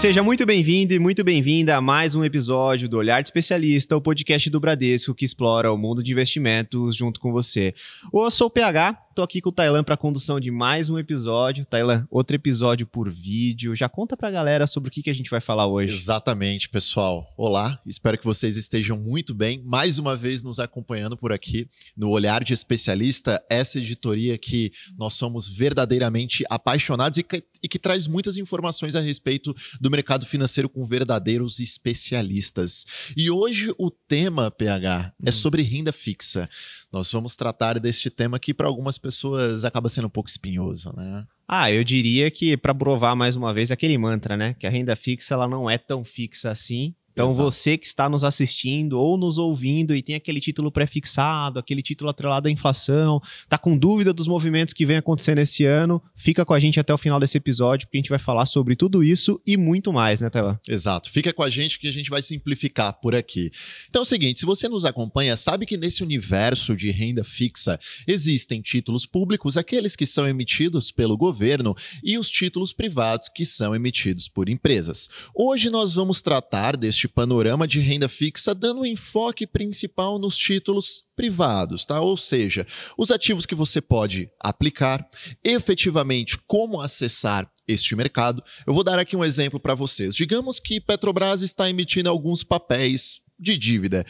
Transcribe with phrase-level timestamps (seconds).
[0.00, 4.00] Seja muito bem-vindo e muito bem-vinda a mais um episódio do Olhar de Especialista, o
[4.00, 7.74] podcast do Bradesco que explora o mundo de investimentos junto com você.
[8.14, 10.96] Eu sou o PH, tô aqui com o Tailan para a condução de mais um
[10.96, 11.66] episódio.
[11.66, 13.74] Tailan, outro episódio por vídeo.
[13.74, 15.92] Já conta para a galera sobre o que, que a gente vai falar hoje.
[15.92, 17.26] Exatamente, pessoal.
[17.36, 19.60] Olá, espero que vocês estejam muito bem.
[19.64, 25.14] Mais uma vez nos acompanhando por aqui no Olhar de Especialista, essa editoria que nós
[25.14, 30.26] somos verdadeiramente apaixonados e que, e que traz muitas informações a respeito do do mercado
[30.26, 32.84] financeiro com verdadeiros especialistas.
[33.16, 35.32] E hoje o tema, PH, é hum.
[35.32, 36.48] sobre renda fixa.
[36.92, 41.26] Nós vamos tratar deste tema que para algumas pessoas acaba sendo um pouco espinhoso, né?
[41.46, 44.94] Ah, eu diria que para provar mais uma vez aquele mantra, né, que a renda
[44.96, 47.42] fixa ela não é tão fixa assim então, Exato.
[47.42, 52.08] você que está nos assistindo ou nos ouvindo e tem aquele título prefixado, aquele título
[52.08, 56.54] atrelado à inflação, tá com dúvida dos movimentos que vem acontecendo esse ano, fica com
[56.54, 59.40] a gente até o final desse episódio, porque a gente vai falar sobre tudo isso
[59.44, 60.60] e muito mais, né, Tela?
[60.68, 61.10] Exato.
[61.10, 63.50] Fica com a gente que a gente vai simplificar por aqui.
[63.90, 67.80] Então é o seguinte, se você nos acompanha, sabe que nesse universo de renda fixa
[68.06, 71.74] existem títulos públicos, aqueles que são emitidos pelo governo,
[72.04, 75.08] e os títulos privados que são emitidos por empresas.
[75.34, 81.04] Hoje nós vamos tratar deste panorama de renda fixa, dando um enfoque principal nos títulos
[81.16, 82.00] privados, tá?
[82.00, 85.08] Ou seja, os ativos que você pode aplicar,
[85.42, 88.42] efetivamente como acessar este mercado.
[88.66, 90.14] Eu vou dar aqui um exemplo para vocês.
[90.14, 94.06] Digamos que Petrobras está emitindo alguns papéis de dívida.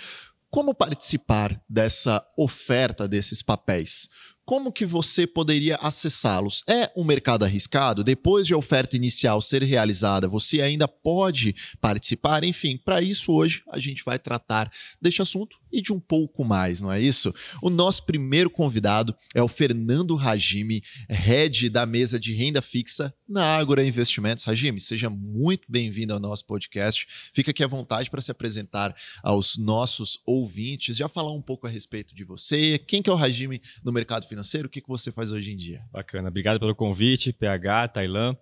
[0.51, 4.09] Como participar dessa oferta desses papéis?
[4.49, 6.65] Como que você poderia acessá-los?
[6.67, 8.03] É um mercado arriscado?
[8.03, 12.43] Depois de a oferta inicial ser realizada, você ainda pode participar?
[12.45, 16.81] Enfim, para isso hoje a gente vai tratar deste assunto e de um pouco mais,
[16.81, 17.35] não é isso?
[17.63, 23.45] O nosso primeiro convidado é o Fernando Rajimi, head da mesa de renda fixa na
[23.45, 24.45] Ágora Investimentos.
[24.45, 27.07] Rajimi, seja muito bem-vindo ao nosso podcast.
[27.33, 31.71] Fica aqui à vontade para se apresentar aos nossos ouvintes, já falar um pouco a
[31.71, 35.11] respeito de você, quem que é o Rajimi no mercado financeiro o que, que você
[35.11, 35.83] faz hoje em dia?
[35.91, 38.37] Bacana, obrigado pelo convite, PH, Tailã.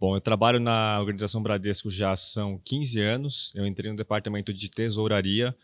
[0.00, 3.52] Bom, eu trabalho na organização Bradesco já são 15 anos.
[3.54, 5.54] Eu entrei no departamento de tesouraria.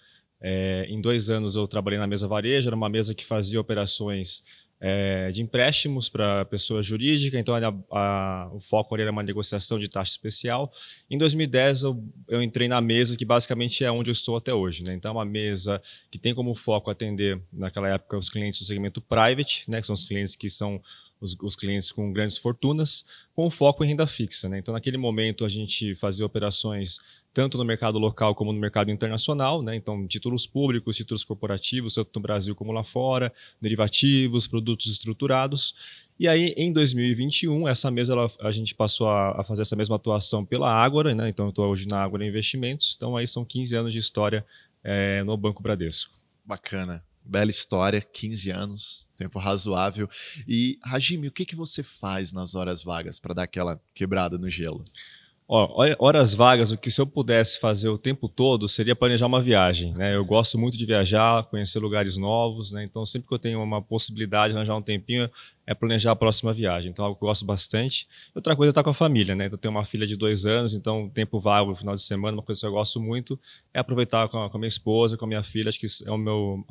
[0.41, 4.43] É, em dois anos eu trabalhei na mesa varejo, era uma mesa que fazia operações
[4.81, 9.89] é, de empréstimos para pessoa jurídica, então a, a, o foco era uma negociação de
[9.89, 10.73] taxa especial.
[11.11, 14.85] Em 2010 eu, eu, entrei na mesa que basicamente é onde eu estou até hoje.
[14.85, 14.95] Né?
[14.95, 19.01] Então é uma mesa que tem como foco atender, naquela época, os clientes do segmento
[19.01, 19.81] private, né?
[19.81, 20.81] que são os clientes que são
[21.21, 24.49] os, os, clientes com grandes fortunas, com foco em renda fixa.
[24.49, 24.59] Né?
[24.59, 26.99] Então, naquele momento, a gente fazia operações
[27.33, 29.77] tanto no mercado local como no mercado internacional, né?
[29.77, 35.75] então títulos públicos, títulos corporativos, tanto no Brasil como lá fora, derivativos, produtos estruturados.
[36.19, 39.97] E aí, em 2021, essa mesa ela, a gente passou a, a, fazer essa mesma
[39.97, 41.29] atuação pela Ágora, né?
[41.29, 44.45] então eu estou hoje na Ágora Investimentos, então aí são 15 anos de história
[44.83, 46.13] é, no Banco Bradesco.
[46.45, 50.09] Bacana bela história, 15 anos, tempo razoável.
[50.47, 54.49] E, Hajime, o que, que você faz nas horas vagas para dar aquela quebrada no
[54.49, 54.83] gelo?
[55.51, 59.95] Horas vagas, o que se eu pudesse fazer o tempo todo seria planejar uma viagem.
[59.95, 60.15] Né?
[60.15, 62.85] Eu gosto muito de viajar, conhecer lugares novos, né?
[62.85, 65.31] então sempre que eu tenho uma possibilidade de arranjar um tempinho,
[65.67, 66.91] é planejar a próxima viagem.
[66.91, 68.07] Então, é algo que eu gosto bastante.
[68.35, 69.47] Outra coisa é estar com a família, né?
[69.47, 72.37] Então, eu tenho uma filha de dois anos, então tempo vago no final de semana,
[72.37, 73.41] uma coisa que eu gosto muito
[73.73, 75.71] é aproveitar com a, com a minha esposa, com a minha filha.
[75.71, 76.63] Acho que é o meu,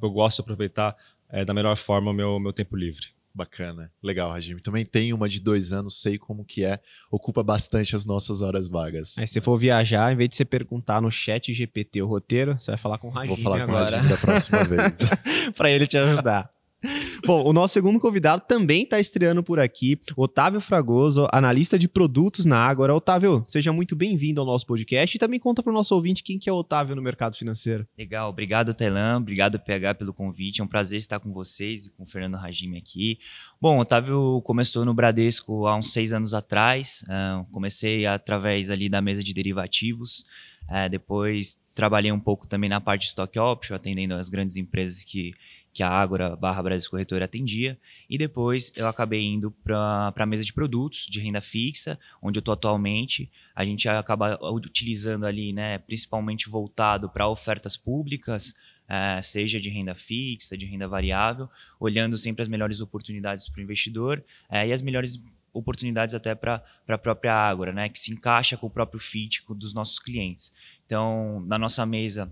[0.00, 0.96] eu gosto de aproveitar
[1.28, 3.08] é, da melhor forma o meu, meu tempo livre.
[3.34, 3.90] Bacana.
[4.02, 4.60] Legal, Rajime.
[4.60, 6.80] Também tem uma de dois anos, sei como que é.
[7.10, 9.16] Ocupa bastante as nossas horas vagas.
[9.18, 12.72] Aí, se for viajar, em vez de você perguntar no chat GPT o roteiro, você
[12.72, 13.96] vai falar com o Rajime Vou falar com agora.
[13.96, 14.98] o Rajime da próxima vez.
[15.56, 16.50] para ele te ajudar.
[17.26, 22.46] Bom, o nosso segundo convidado também está estreando por aqui, Otávio Fragoso, analista de produtos
[22.46, 22.94] na Ágora.
[22.94, 26.38] Otávio, seja muito bem-vindo ao nosso podcast e também conta para o nosso ouvinte quem
[26.38, 27.86] que é o Otávio no mercado financeiro.
[27.98, 32.04] Legal, obrigado Tailan, obrigado PH pelo convite, é um prazer estar com vocês e com
[32.04, 33.18] o Fernando Rajime aqui.
[33.60, 39.02] Bom, Otávio começou no Bradesco há uns seis anos atrás, uh, comecei através ali da
[39.02, 40.24] mesa de derivativos,
[40.70, 45.02] uh, depois trabalhei um pouco também na parte de stock option, atendendo as grandes empresas
[45.02, 45.32] que
[45.72, 47.78] que a Ágora barra Brasil Corretora atendia.
[48.08, 52.40] E depois eu acabei indo para a mesa de produtos de renda fixa, onde eu
[52.40, 53.30] estou atualmente.
[53.54, 58.54] A gente acaba utilizando ali, né, principalmente voltado para ofertas públicas,
[58.88, 63.62] é, seja de renda fixa, de renda variável, olhando sempre as melhores oportunidades para o
[63.62, 65.20] investidor é, e as melhores
[65.52, 69.72] oportunidades até para a própria Ágora, né, que se encaixa com o próprio fit dos
[69.72, 70.52] nossos clientes.
[70.84, 72.30] Então, na nossa mesa,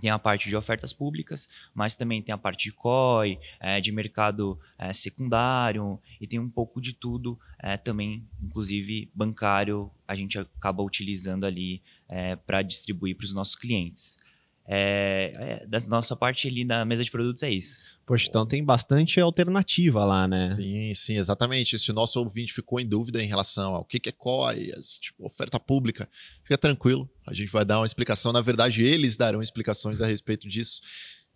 [0.00, 3.92] tem a parte de ofertas públicas, mas também tem a parte de COI, é, de
[3.92, 10.38] mercado é, secundário e tem um pouco de tudo é, também, inclusive bancário, a gente
[10.38, 14.18] acaba utilizando ali é, para distribuir para os nossos clientes.
[14.66, 17.82] É, é, da nossa parte ali na mesa de produtos é isso.
[18.06, 20.54] Poxa, então tem bastante alternativa lá, né?
[20.54, 21.78] Sim, sim, exatamente.
[21.78, 25.58] Se o nosso ouvinte ficou em dúvida em relação ao que, é COI, tipo, oferta
[25.58, 26.08] pública,
[26.42, 27.08] fica tranquilo.
[27.26, 28.32] A gente vai dar uma explicação.
[28.32, 30.80] Na verdade, eles darão explicações a respeito disso.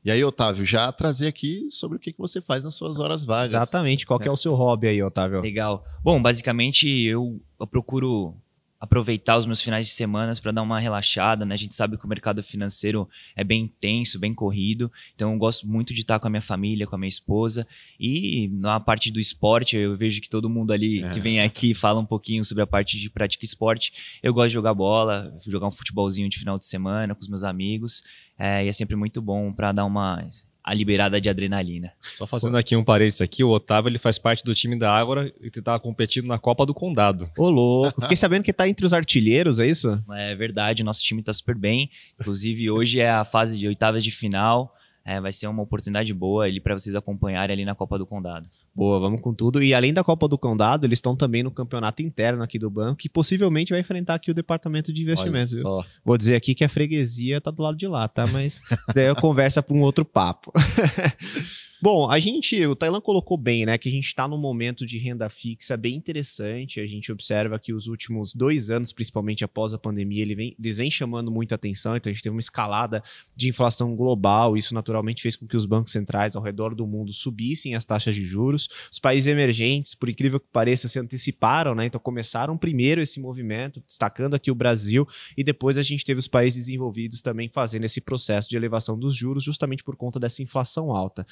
[0.05, 3.25] E aí, Otávio, já trazer aqui sobre o que, que você faz nas suas horas
[3.25, 3.55] vagas.
[3.55, 4.06] Exatamente.
[4.06, 4.28] Qual é.
[4.28, 5.40] é o seu hobby aí, Otávio?
[5.40, 5.84] Legal.
[6.00, 8.37] Bom, basicamente eu, eu procuro
[8.81, 11.55] aproveitar os meus finais de semana para dar uma relaxada, né?
[11.55, 15.67] A gente sabe que o mercado financeiro é bem intenso, bem corrido, então eu gosto
[15.67, 17.67] muito de estar com a minha família, com a minha esposa.
[17.99, 21.08] E na parte do esporte, eu vejo que todo mundo ali é.
[21.11, 23.93] que vem aqui fala um pouquinho sobre a parte de prática esporte.
[24.23, 27.43] Eu gosto de jogar bola, jogar um futebolzinho de final de semana com os meus
[27.43, 28.02] amigos,
[28.38, 30.23] é, e é sempre muito bom para dar uma
[30.66, 31.92] a liberada de adrenalina.
[32.16, 35.32] Só fazendo aqui um parênteses aqui, o Otávio ele faz parte do time da Ágora
[35.40, 37.30] e estava competindo na Copa do Condado.
[37.38, 38.00] Ô, louco.
[38.02, 40.02] Fiquei sabendo que tá entre os artilheiros, é isso?
[40.10, 41.88] É verdade, nosso time tá super bem.
[42.20, 44.74] Inclusive, hoje é a fase de oitavas de final.
[45.06, 48.48] É, vai ser uma oportunidade boa ali para vocês acompanharem ali na Copa do Condado.
[48.74, 49.62] Boa, vamos com tudo.
[49.62, 52.96] E além da Copa do Condado, eles estão também no campeonato interno aqui do banco,
[52.96, 55.62] que possivelmente vai enfrentar aqui o departamento de investimentos.
[56.04, 58.26] Vou dizer aqui que a freguesia tá do lado de lá, tá?
[58.26, 58.62] Mas
[58.92, 60.52] daí eu conversa para um outro papo.
[61.86, 64.98] Bom, a gente, o Tailan colocou bem, né, que a gente está num momento de
[64.98, 66.80] renda fixa bem interessante.
[66.80, 70.78] A gente observa que os últimos dois anos, principalmente após a pandemia, ele vem, eles
[70.78, 71.96] vêm chamando muita atenção.
[71.96, 73.04] Então a gente teve uma escalada
[73.36, 74.56] de inflação global.
[74.56, 78.16] Isso naturalmente fez com que os bancos centrais ao redor do mundo subissem as taxas
[78.16, 78.68] de juros.
[78.90, 81.86] Os países emergentes, por incrível que pareça, se anteciparam, né?
[81.86, 85.06] Então começaram primeiro esse movimento, destacando aqui o Brasil,
[85.36, 89.14] e depois a gente teve os países desenvolvidos também fazendo esse processo de elevação dos
[89.14, 91.24] juros, justamente por conta dessa inflação alta.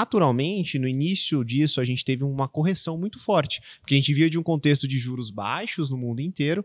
[0.00, 4.30] Naturalmente, no início disso, a gente teve uma correção muito forte, porque a gente via
[4.30, 6.64] de um contexto de juros baixos no mundo inteiro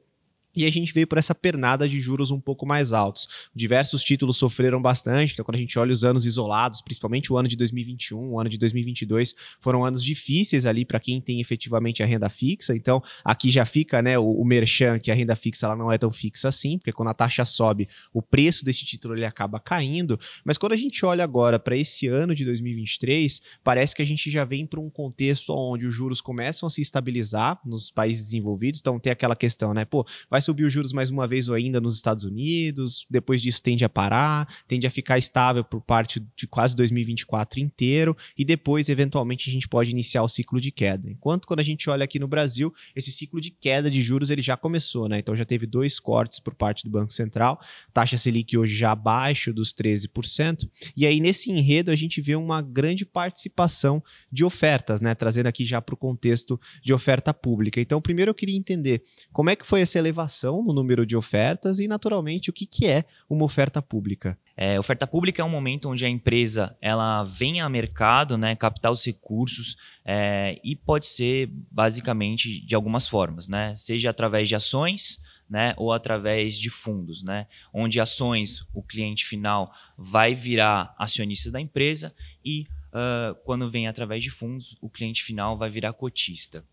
[0.56, 3.28] e a gente veio por essa pernada de juros um pouco mais altos.
[3.54, 7.48] Diversos títulos sofreram bastante, então quando a gente olha os anos isolados, principalmente o ano
[7.48, 12.06] de 2021, o ano de 2022, foram anos difíceis ali para quem tem efetivamente a
[12.06, 12.76] renda fixa.
[12.76, 15.98] Então aqui já fica né, o, o merchan que a renda fixa ela não é
[15.98, 20.20] tão fixa assim, porque quando a taxa sobe, o preço desse título ele acaba caindo.
[20.44, 24.30] Mas quando a gente olha agora para esse ano de 2023, parece que a gente
[24.30, 28.80] já vem para um contexto onde os juros começam a se estabilizar nos países desenvolvidos.
[28.80, 29.86] Então tem aquela questão, né?
[29.86, 33.62] Pô, vai subir os juros mais uma vez ou ainda nos Estados Unidos, depois disso
[33.62, 38.88] tende a parar, tende a ficar estável por parte de quase 2024 inteiro, e depois,
[38.90, 41.10] eventualmente, a gente pode iniciar o ciclo de queda.
[41.10, 44.42] Enquanto quando a gente olha aqui no Brasil, esse ciclo de queda de juros ele
[44.42, 45.20] já começou, né?
[45.20, 47.60] Então já teve dois cortes por parte do Banco Central,
[47.94, 52.62] taxa Selic hoje já abaixo dos 13%, e aí nesse enredo a gente vê uma
[52.62, 55.16] grande participação de ofertas, né?
[55.16, 57.82] Trazendo aqui já para o contexto de oferta pública.
[57.82, 61.80] Então, primeiro eu queria entender como é que foi essa elevação no número de ofertas
[61.80, 64.38] e, naturalmente, o que, que é uma oferta pública.
[64.58, 68.92] É, oferta pública é um momento onde a empresa ela vem a mercado, né, captar
[68.92, 75.20] os recursos é, e pode ser basicamente de algumas formas, né, seja através de ações,
[75.50, 81.60] né, ou através de fundos, né, onde ações o cliente final vai virar acionista da
[81.60, 82.66] empresa e
[82.96, 86.64] uh, quando vem através de fundos o cliente final vai virar cotista.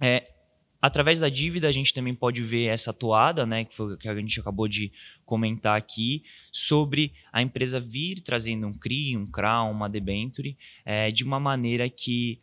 [0.00, 0.33] É,
[0.84, 4.14] Através da dívida, a gente também pode ver essa toada, né, que, foi, que a
[4.14, 4.92] gente acabou de
[5.24, 6.22] comentar aqui,
[6.52, 11.88] sobre a empresa vir trazendo um CRI, um CRA, uma debenture, é, de uma maneira
[11.88, 12.38] que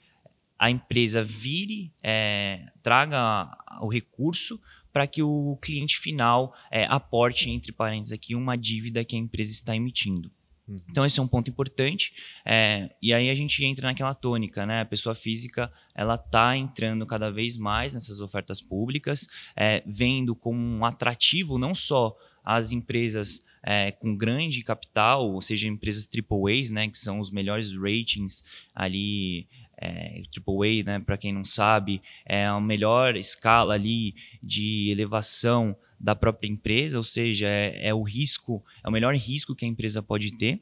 [0.58, 3.48] a empresa vire, é, traga
[3.80, 4.60] o recurso
[4.92, 9.52] para que o cliente final é, aporte, entre parênteses aqui, uma dívida que a empresa
[9.52, 10.32] está emitindo.
[10.72, 10.78] Uhum.
[10.90, 12.14] Então esse é um ponto importante.
[12.46, 14.82] É, e aí a gente entra naquela tônica, né?
[14.82, 20.60] A pessoa física ela está entrando cada vez mais nessas ofertas públicas, é, vendo como
[20.60, 26.88] um atrativo não só as empresas é, com grande capital, ou seja, empresas AAAs, né,
[26.88, 29.48] que são os melhores ratings ali
[29.82, 36.16] é, AAA, né, para quem não sabe, é a melhor escala ali de elevação da
[36.16, 40.02] própria empresa, ou seja, é, é o risco, é o melhor risco que a empresa
[40.02, 40.62] pode ter.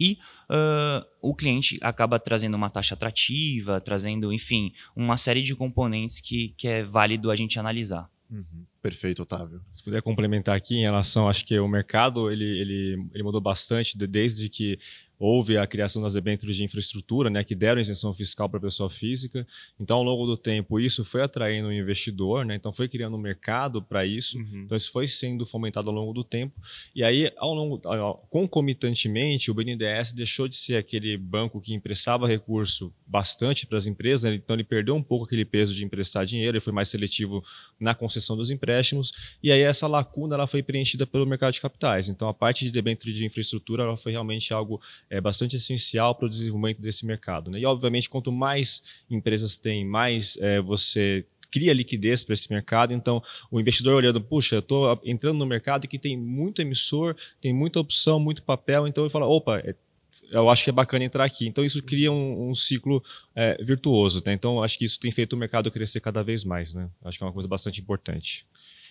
[0.00, 0.16] E
[0.50, 6.54] uh, o cliente acaba trazendo uma taxa atrativa, trazendo, enfim, uma série de componentes que,
[6.56, 8.10] que é válido a gente analisar.
[8.30, 8.64] Uhum.
[8.82, 9.62] Perfeito, Otávio.
[9.72, 13.96] Se puder complementar aqui em relação, acho que o mercado ele, ele, ele mudou bastante
[13.96, 14.76] desde que
[15.22, 18.90] houve a criação das debêntures de infraestrutura, né, que deram isenção fiscal para a pessoa
[18.90, 19.46] física.
[19.78, 23.20] Então, ao longo do tempo, isso foi atraindo o investidor, né, então foi criando um
[23.20, 24.36] mercado para isso.
[24.36, 24.62] Uhum.
[24.64, 26.60] Então, isso foi sendo fomentado ao longo do tempo.
[26.92, 27.80] E aí, ao longo,
[28.30, 34.28] concomitantemente, o BNDES deixou de ser aquele banco que emprestava recurso bastante para as empresas,
[34.28, 37.44] né, então ele perdeu um pouco aquele peso de emprestar dinheiro, ele foi mais seletivo
[37.78, 38.71] na concessão dos empréstimos.
[39.42, 42.08] E aí, essa lacuna ela foi preenchida pelo mercado de capitais.
[42.08, 46.26] Então, a parte de debênture de infraestrutura ela foi realmente algo é bastante essencial para
[46.26, 47.50] o desenvolvimento desse mercado.
[47.50, 47.60] Né?
[47.60, 52.92] E, obviamente, quanto mais empresas tem, mais é, você cria liquidez para esse mercado.
[52.94, 57.52] Então, o investidor olhando, puxa, eu estou entrando no mercado que tem muito emissor, tem
[57.52, 59.74] muita opção, muito papel, então ele fala, opa, é,
[60.30, 61.46] eu acho que é bacana entrar aqui.
[61.46, 63.02] Então, isso cria um, um ciclo
[63.34, 64.22] é, virtuoso.
[64.24, 64.32] Né?
[64.32, 66.74] Então, acho que isso tem feito o mercado crescer cada vez mais.
[66.74, 66.88] Né?
[67.04, 68.46] Acho que é uma coisa bastante importante.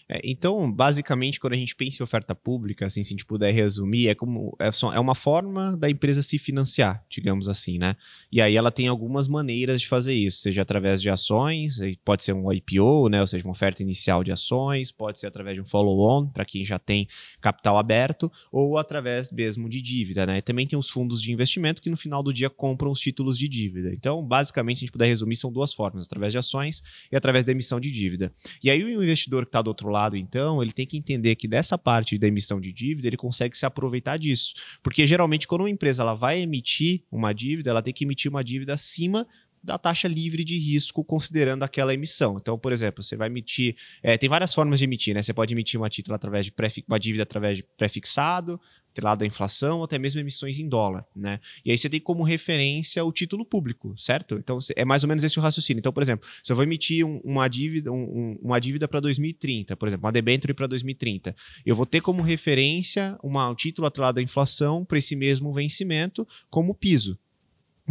[0.09, 3.51] É, então, basicamente, quando a gente pensa em oferta pública, assim, se a gente puder
[3.51, 7.95] resumir, é como é, só, é uma forma da empresa se financiar, digamos assim, né?
[8.31, 12.33] E aí ela tem algumas maneiras de fazer isso, seja através de ações, pode ser
[12.33, 13.21] um IPO, né?
[13.21, 16.65] Ou seja, uma oferta inicial de ações, pode ser através de um follow-on, para quem
[16.65, 17.07] já tem
[17.39, 20.37] capital aberto, ou através mesmo de dívida, né?
[20.37, 23.37] E também tem os fundos de investimento que no final do dia compram os títulos
[23.37, 23.91] de dívida.
[23.93, 26.81] Então, basicamente, se a gente puder resumir, são duas formas, através de ações
[27.11, 28.33] e através da emissão de dívida.
[28.63, 31.47] E aí o investidor que está do outro lado então, ele tem que entender que
[31.47, 34.53] dessa parte da emissão de dívida, ele consegue se aproveitar disso.
[34.81, 38.43] Porque geralmente, quando uma empresa ela vai emitir uma dívida, ela tem que emitir uma
[38.43, 39.27] dívida acima
[39.63, 42.37] da taxa livre de risco, considerando aquela emissão.
[42.39, 43.75] Então, por exemplo, você vai emitir.
[44.01, 45.21] É, tem várias formas de emitir, né?
[45.21, 48.59] Você pode emitir uma título através de pré, uma dívida através de pré-fixado,
[48.99, 51.39] lado da inflação, ou até mesmo emissões em dólar, né?
[51.63, 54.35] E aí você tem como referência o título público, certo?
[54.35, 55.79] Então é mais ou menos esse o raciocínio.
[55.79, 59.77] Então, por exemplo, se eu vou emitir um, uma dívida, um, uma dívida para 2030,
[59.77, 61.33] por exemplo, uma debênture para 2030,
[61.65, 66.27] eu vou ter como referência uma, um título atrelado à inflação para esse mesmo vencimento
[66.49, 67.17] como piso.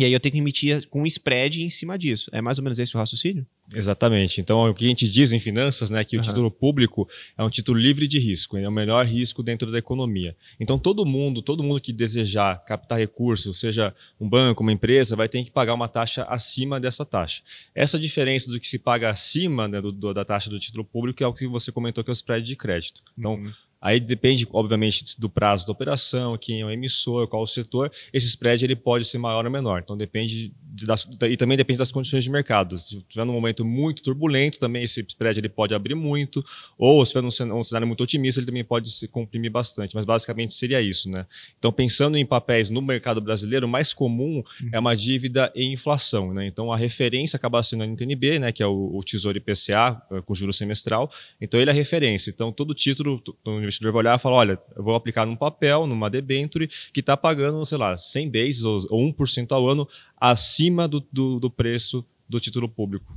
[0.00, 2.30] E aí eu tenho que emitir com um spread em cima disso.
[2.32, 3.46] É mais ou menos esse o raciocínio?
[3.76, 4.40] Exatamente.
[4.40, 7.50] Então, o que a gente diz em finanças, né, que o título público é um
[7.50, 10.34] título livre de risco, é o menor risco dentro da economia.
[10.58, 15.28] Então, todo mundo, todo mundo que desejar captar recursos, seja um banco, uma empresa, vai
[15.28, 17.42] ter que pagar uma taxa acima dessa taxa.
[17.74, 21.22] Essa diferença do que se paga acima né, do, do, da taxa do título público
[21.22, 23.02] é o que você comentou que é o spread de crédito.
[23.18, 23.52] Então, uhum.
[23.80, 27.90] Aí depende, obviamente, do prazo da operação, quem é o emissor, qual o setor.
[28.12, 29.80] Esse spread ele pode ser maior ou menor.
[29.82, 32.76] Então depende de, das, e também depende das condições de mercado.
[32.76, 36.44] Se estiver num momento muito turbulento, também esse spread ele pode abrir muito.
[36.76, 39.94] Ou se estiver num, num cenário muito otimista, ele também pode se comprimir bastante.
[39.94, 41.24] Mas basicamente seria isso, né?
[41.58, 44.70] Então pensando em papéis no mercado brasileiro, o mais comum uhum.
[44.72, 46.46] é uma dívida em inflação, né?
[46.46, 48.52] Então a referência acaba sendo a NTNB, né?
[48.52, 51.10] Que é o, o Tesouro IPCA eh, com juros semestral.
[51.40, 52.30] Então ele é a referência.
[52.30, 53.22] Então todo título
[53.70, 57.16] investidor vai olhar e falar, olha, eu vou aplicar num papel, numa debenture, que está
[57.16, 59.88] pagando, sei lá, 100 bases ou, ou 1% ao ano
[60.20, 63.16] acima do, do, do preço do título público.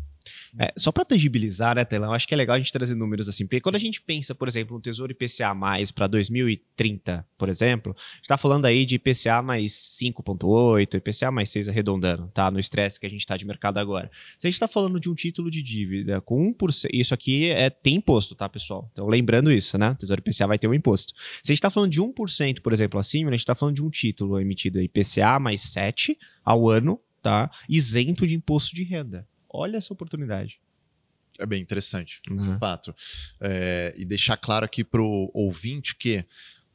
[0.58, 2.14] É, só para tangibilizar, né, Telão?
[2.14, 3.46] Acho que é legal a gente trazer números assim.
[3.46, 7.96] Porque quando a gente pensa, por exemplo, no Tesouro IPCA mais para 2030, por exemplo,
[7.98, 12.50] a gente está falando aí de IPCA mais 5,8, IPCA mais 6 arredondando, tá?
[12.50, 14.10] No estresse que a gente está de mercado agora.
[14.38, 17.70] Se a gente está falando de um título de dívida com 1%, isso aqui é,
[17.70, 18.90] tem imposto, tá, pessoal?
[18.92, 19.92] Então, lembrando isso, né?
[19.92, 21.14] O Tesouro IPCA vai ter um imposto.
[21.42, 23.84] Se a gente está falando de 1%, por exemplo, acima, a gente está falando de
[23.84, 27.50] um título emitido IPCA mais 7 ao ano, tá?
[27.68, 29.28] Isento de imposto de renda.
[29.54, 30.60] Olha essa oportunidade.
[31.40, 32.54] É bem interessante, uhum.
[32.54, 32.94] de fato.
[33.40, 36.26] É, e deixar claro aqui para o ouvinte que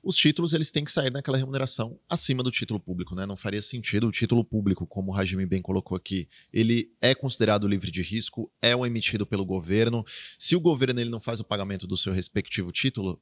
[0.03, 3.27] os títulos eles têm que sair naquela remuneração acima do título público, né?
[3.27, 7.69] Não faria sentido o título público, como o Rajimi bem colocou aqui, ele é considerado
[7.69, 10.05] livre de risco, é um emitido pelo governo.
[10.39, 13.21] Se o governo ele não faz o pagamento do seu respectivo título,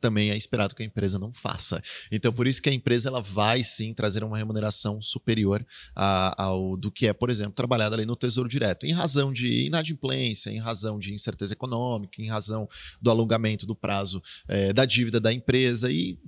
[0.00, 1.82] também é esperado que a empresa não faça.
[2.10, 6.76] Então, por isso que a empresa ela vai sim trazer uma remuneração superior a, ao
[6.76, 10.58] do que é, por exemplo, trabalhada ali no Tesouro Direto, em razão de inadimplência, em
[10.58, 12.68] razão de incerteza econômica, em razão
[13.00, 16.18] do alongamento do prazo é, da dívida da empresa e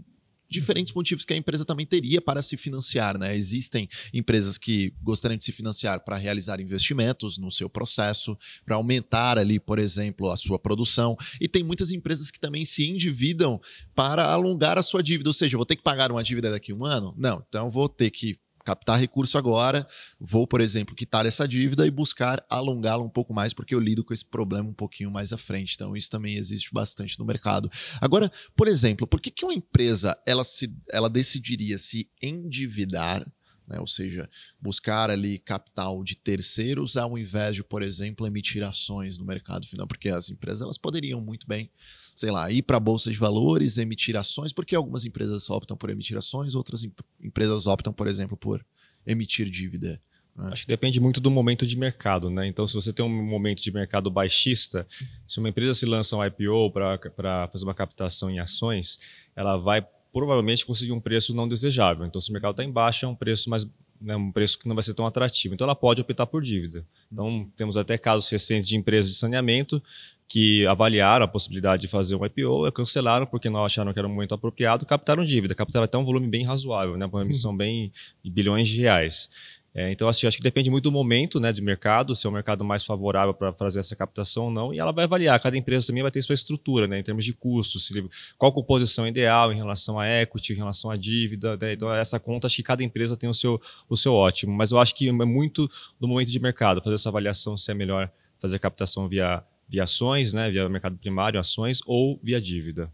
[0.50, 3.18] diferentes motivos que a empresa também teria para se financiar.
[3.18, 3.36] Né?
[3.36, 9.38] Existem empresas que gostariam de se financiar para realizar investimentos no seu processo, para aumentar
[9.38, 11.16] ali, por exemplo, a sua produção.
[11.40, 13.60] E tem muitas empresas que também se endividam
[13.94, 15.30] para alongar a sua dívida.
[15.30, 17.14] Ou seja, vou ter que pagar uma dívida daqui a um ano?
[17.16, 19.86] Não, então vou ter que captar recurso agora,
[20.18, 24.04] vou, por exemplo, quitar essa dívida e buscar alongá-la um pouco mais, porque eu lido
[24.04, 25.74] com esse problema um pouquinho mais à frente.
[25.74, 27.70] Então, isso também existe bastante no mercado.
[28.00, 33.26] Agora, por exemplo, por que, que uma empresa ela, se, ela decidiria se endividar
[33.70, 33.78] né?
[33.78, 34.28] ou seja,
[34.60, 39.86] buscar ali capital de terceiros ao invés de, por exemplo, emitir ações no mercado final,
[39.86, 41.70] porque as empresas elas poderiam muito bem,
[42.16, 45.88] sei lá, ir para a bolsa de valores, emitir ações, porque algumas empresas optam por
[45.88, 46.84] emitir ações, outras
[47.22, 48.64] empresas optam, por exemplo, por
[49.06, 50.00] emitir dívida.
[50.38, 50.52] É.
[50.52, 52.46] Acho que depende muito do momento de mercado, né?
[52.46, 54.86] Então, se você tem um momento de mercado baixista,
[55.26, 58.98] se uma empresa se lança um IPO para fazer uma captação em ações,
[59.36, 62.06] ela vai provavelmente conseguir um preço não desejável.
[62.06, 63.66] Então, se o mercado está em baixa, é um preço mais
[64.00, 65.54] né, um preço que não vai ser tão atrativo.
[65.54, 66.84] Então, ela pode optar por dívida.
[67.12, 69.82] Então, temos até casos recentes de empresas de saneamento
[70.26, 74.12] que avaliaram a possibilidade de fazer um IPO, cancelaram porque não acharam que era um
[74.12, 78.30] momento apropriado, captaram dívida, captaram até um volume bem razoável, né, uma emissão bem de
[78.30, 79.28] bilhões de reais.
[79.72, 82.32] É, então, assim, acho que depende muito do momento né, de mercado, se é o
[82.32, 85.38] um mercado mais favorável para fazer essa captação ou não, e ela vai avaliar.
[85.40, 87.90] Cada empresa também vai ter sua estrutura, né, em termos de custos,
[88.36, 91.56] qual composição ideal em relação a equity, em relação à dívida.
[91.56, 91.74] Né?
[91.74, 94.78] Então, essa conta, acho que cada empresa tem o seu, o seu ótimo, mas eu
[94.78, 98.10] acho que é muito do momento de mercado, fazer essa avaliação se é melhor
[98.40, 102.90] fazer a captação via, via ações, né, via mercado primário, ações, ou via dívida.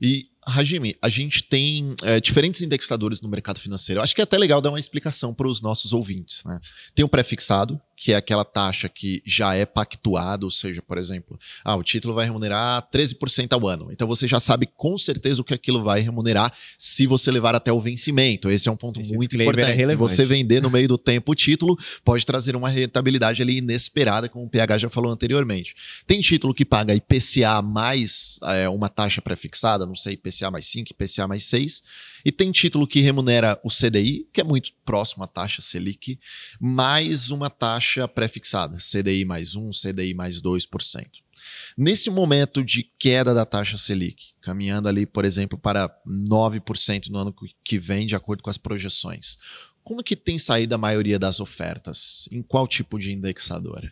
[0.00, 4.00] E Hajime, a gente tem é, diferentes indexadores no mercado financeiro.
[4.00, 6.42] Eu acho que é até legal dar uma explicação para os nossos ouvintes.
[6.44, 6.58] Né?
[6.94, 11.38] Tem o prefixado, que é aquela taxa que já é pactuada, ou seja, por exemplo,
[11.64, 13.88] ah, o título vai remunerar 13% ao ano.
[13.90, 17.72] Então você já sabe com certeza o que aquilo vai remunerar se você levar até
[17.72, 18.48] o vencimento.
[18.48, 19.82] Esse é um ponto Esse muito é importante.
[19.82, 23.58] É se você vender no meio do tempo o título, pode trazer uma rentabilidade ali
[23.58, 25.74] inesperada, como o PH já falou anteriormente.
[26.06, 30.66] Tem título que paga IPCA mais é, uma taxa prefixada, não sei, IPCA IPCA mais
[30.66, 31.82] 5, IPCA mais 6.
[32.24, 36.18] E tem título que remunera o CDI, que é muito próximo à taxa Selic,
[36.60, 41.06] mais uma taxa prefixada, CDI mais 1, CDI mais 2%.
[41.76, 47.34] Nesse momento de queda da taxa Selic, caminhando ali, por exemplo, para 9% no ano
[47.64, 49.38] que vem, de acordo com as projeções,
[49.84, 52.28] como que tem saído a maioria das ofertas?
[52.30, 53.90] Em qual tipo de indexadora?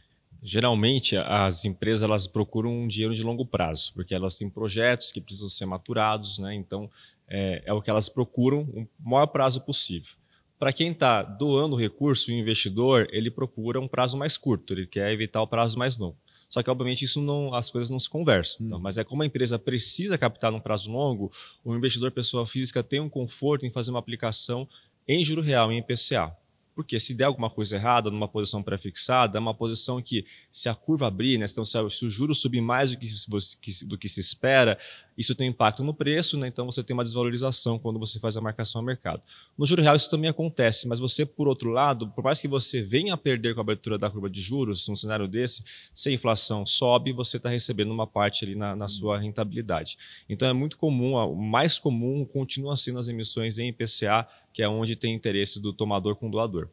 [0.49, 5.21] Geralmente, as empresas elas procuram um dinheiro de longo prazo, porque elas têm projetos que
[5.21, 6.55] precisam ser maturados, né?
[6.55, 6.89] então
[7.27, 10.15] é, é o que elas procuram o maior prazo possível.
[10.57, 14.87] Para quem está doando o recurso, o investidor, ele procura um prazo mais curto, ele
[14.87, 16.17] quer evitar o prazo mais longo.
[16.49, 18.65] Só que, obviamente, isso não, as coisas não se conversam.
[18.65, 18.67] Hum.
[18.69, 21.29] Então, mas é como a empresa precisa captar num prazo longo,
[21.65, 24.69] o investidor pessoa física tem um conforto em fazer uma aplicação
[25.09, 26.37] em juro real, em IPCA.
[26.77, 30.75] Porque se der alguma coisa errada numa posição pré-fixada, é uma posição que, se a
[30.75, 34.79] curva abrir, né, então, se, o juro subir mais do que, do que se espera,
[35.17, 38.41] isso tem impacto no preço, né, então você tem uma desvalorização quando você faz a
[38.41, 39.23] marcação ao mercado.
[39.57, 42.83] No juro real isso também acontece, mas você, por outro lado, por mais que você
[42.83, 45.63] venha a perder com a abertura da curva de juros, num cenário desse,
[45.95, 49.97] se a inflação sobe, você está recebendo uma parte ali na, na sua rentabilidade.
[50.29, 54.69] Então é muito comum, o mais comum continua sendo as emissões em IPCA, que é
[54.69, 56.69] onde tem interesse do tomador com o doador.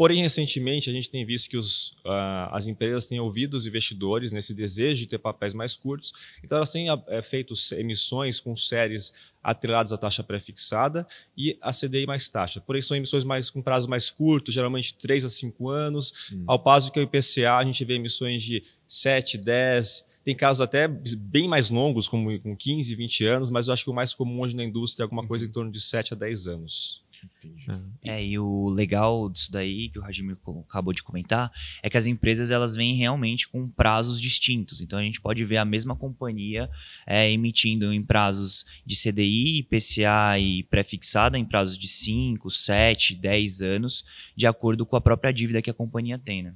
[0.00, 4.32] Porém, recentemente, a gente tem visto que os, uh, as empresas têm ouvido os investidores
[4.32, 9.12] nesse desejo de ter papéis mais curtos, então elas têm uh, feito emissões com séries
[9.42, 12.62] atreladas à taxa pré-fixada e a CDI mais taxa.
[12.62, 16.44] Porém, são emissões mais, com prazo mais curto, geralmente 3 a 5 anos, hum.
[16.46, 20.88] ao passo que o IPCA a gente vê emissões de 7, 10, tem casos até
[20.88, 24.40] bem mais longos, como com 15, 20 anos, mas eu acho que o mais comum
[24.40, 25.52] hoje na indústria é alguma coisa em uhum.
[25.52, 27.04] torno de 7 a 10 anos.
[28.02, 30.36] É, e o legal disso daí, que o Rajimi
[30.68, 31.50] acabou de comentar,
[31.82, 34.80] é que as empresas elas vêm realmente com prazos distintos.
[34.80, 36.70] Então a gente pode ver a mesma companhia
[37.06, 43.62] é, emitindo em prazos de CDI, IPCA e pré-fixada em prazos de 5, 7, 10
[43.62, 44.04] anos,
[44.36, 46.54] de acordo com a própria dívida que a companhia tem, né?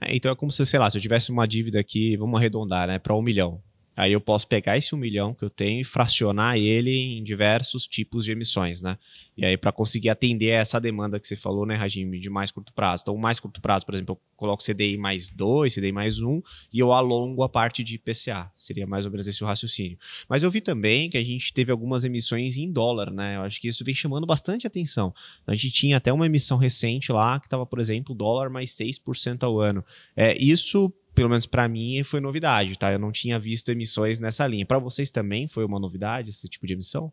[0.00, 2.86] É, então é como se, sei lá, se eu tivesse uma dívida aqui, vamos arredondar,
[2.86, 3.60] né, para um milhão.
[3.98, 7.84] Aí eu posso pegar esse um milhão que eu tenho e fracionar ele em diversos
[7.84, 8.96] tipos de emissões, né?
[9.36, 12.72] E aí, para conseguir atender essa demanda que você falou, né, Rajime, de mais curto
[12.72, 13.02] prazo.
[13.02, 16.40] Então, mais curto prazo, por exemplo, eu coloco CDI mais 2, CDI mais 1 um,
[16.72, 18.48] e eu alongo a parte de IPCA.
[18.54, 19.98] Seria mais ou menos esse o raciocínio.
[20.28, 23.34] Mas eu vi também que a gente teve algumas emissões em dólar, né?
[23.34, 25.12] Eu acho que isso vem chamando bastante atenção.
[25.42, 28.70] Então, a gente tinha até uma emissão recente lá que estava, por exemplo, dólar mais
[28.70, 29.84] 6% ao ano.
[30.14, 32.92] É, isso pelo menos para mim, foi novidade, tá?
[32.92, 34.64] Eu não tinha visto emissões nessa linha.
[34.64, 37.12] Para vocês também foi uma novidade esse tipo de emissão?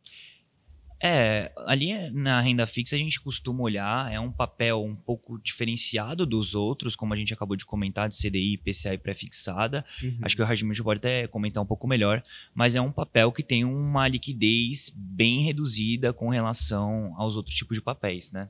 [1.04, 6.26] É, ali na renda fixa a gente costuma olhar, é um papel um pouco diferenciado
[6.26, 9.84] dos outros, como a gente acabou de comentar, de CDI, PCA e pré-fixada.
[10.02, 10.20] Uhum.
[10.22, 13.44] Acho que o Rajimir pode até comentar um pouco melhor, mas é um papel que
[13.44, 18.50] tem uma liquidez bem reduzida com relação aos outros tipos de papéis, né?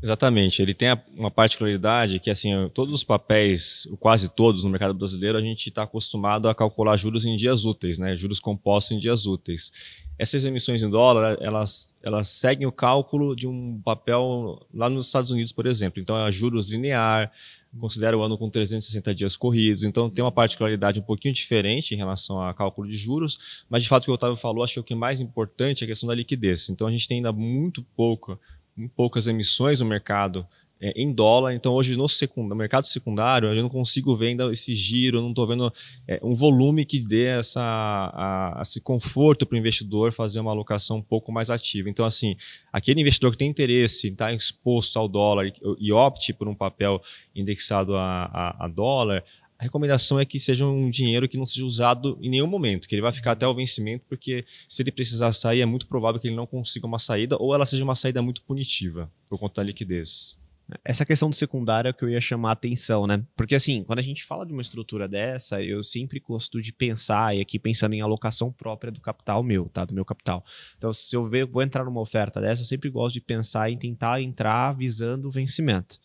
[0.00, 0.62] Exatamente.
[0.62, 5.40] Ele tem uma particularidade que, assim, todos os papéis, quase todos no mercado brasileiro, a
[5.40, 8.14] gente está acostumado a calcular juros em dias úteis, né?
[8.14, 9.72] Juros compostos em dias úteis.
[10.16, 15.30] Essas emissões em dólar, elas, elas seguem o cálculo de um papel lá nos Estados
[15.32, 16.00] Unidos, por exemplo.
[16.00, 17.32] Então, é juros linear,
[17.78, 21.96] considera o ano com 360 dias corridos, então tem uma particularidade um pouquinho diferente em
[21.96, 24.80] relação a cálculo de juros, mas de fato o que o Otávio falou, acho que
[24.80, 26.68] o que é mais importante é a questão da liquidez.
[26.68, 28.40] Então a gente tem ainda muito pouco
[28.86, 30.46] poucas emissões no mercado
[30.80, 31.54] é, em dólar.
[31.54, 35.46] Então, hoje no, no, mercado secundário, eu não consigo ver ainda esse giro, não estou
[35.46, 35.72] vendo
[36.06, 40.98] é, um volume que dê essa, a, esse conforto para o investidor fazer uma alocação
[40.98, 41.90] um pouco mais ativa.
[41.90, 42.36] Então, assim,
[42.72, 46.54] aquele investidor que tem interesse em estar exposto ao dólar e, e opte por um
[46.54, 47.02] papel
[47.34, 49.24] indexado a, a, a dólar,
[49.58, 52.94] a recomendação é que seja um dinheiro que não seja usado em nenhum momento, que
[52.94, 56.28] ele vai ficar até o vencimento, porque se ele precisar sair, é muito provável que
[56.28, 59.66] ele não consiga uma saída ou ela seja uma saída muito punitiva por conta da
[59.66, 60.38] liquidez.
[60.84, 63.24] Essa questão do secundário é que eu ia chamar a atenção, né?
[63.34, 67.34] Porque assim, quando a gente fala de uma estrutura dessa, eu sempre gosto de pensar,
[67.34, 69.84] e aqui pensando em alocação própria do capital meu, tá?
[69.84, 70.44] Do meu capital.
[70.76, 74.20] Então, se eu vou entrar numa oferta dessa, eu sempre gosto de pensar em tentar
[74.20, 75.98] entrar visando o vencimento.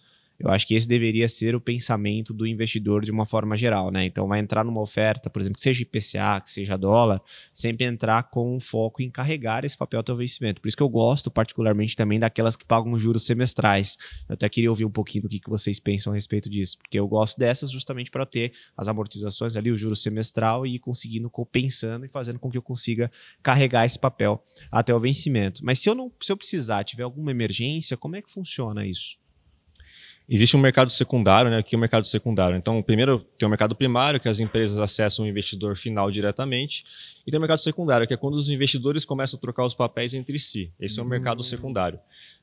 [0.43, 4.05] Eu acho que esse deveria ser o pensamento do investidor de uma forma geral, né?
[4.05, 7.21] Então vai entrar numa oferta, por exemplo, que seja IPCA, que seja dólar,
[7.53, 10.59] sempre entrar com um foco em carregar esse papel até o vencimento.
[10.59, 13.97] Por isso que eu gosto particularmente também daquelas que pagam juros semestrais.
[14.27, 16.99] Eu até queria ouvir um pouquinho do que, que vocês pensam a respeito disso, porque
[16.99, 21.29] eu gosto dessas justamente para ter as amortizações ali, o juro semestral e ir conseguindo
[21.29, 23.09] compensando e fazendo com que eu consiga
[23.41, 25.63] carregar esse papel até o vencimento.
[25.63, 29.22] Mas se eu não, se eu precisar, tiver alguma emergência, como é que funciona isso?
[30.27, 31.57] Existe um mercado secundário, né?
[31.57, 32.55] Aqui é o mercado secundário.
[32.55, 36.85] Então, primeiro tem o mercado primário, que as empresas acessam o investidor final diretamente,
[37.27, 40.13] e tem o mercado secundário, que é quando os investidores começam a trocar os papéis
[40.13, 40.71] entre si.
[40.79, 41.43] Esse é o mercado hum.
[41.43, 41.99] secundário.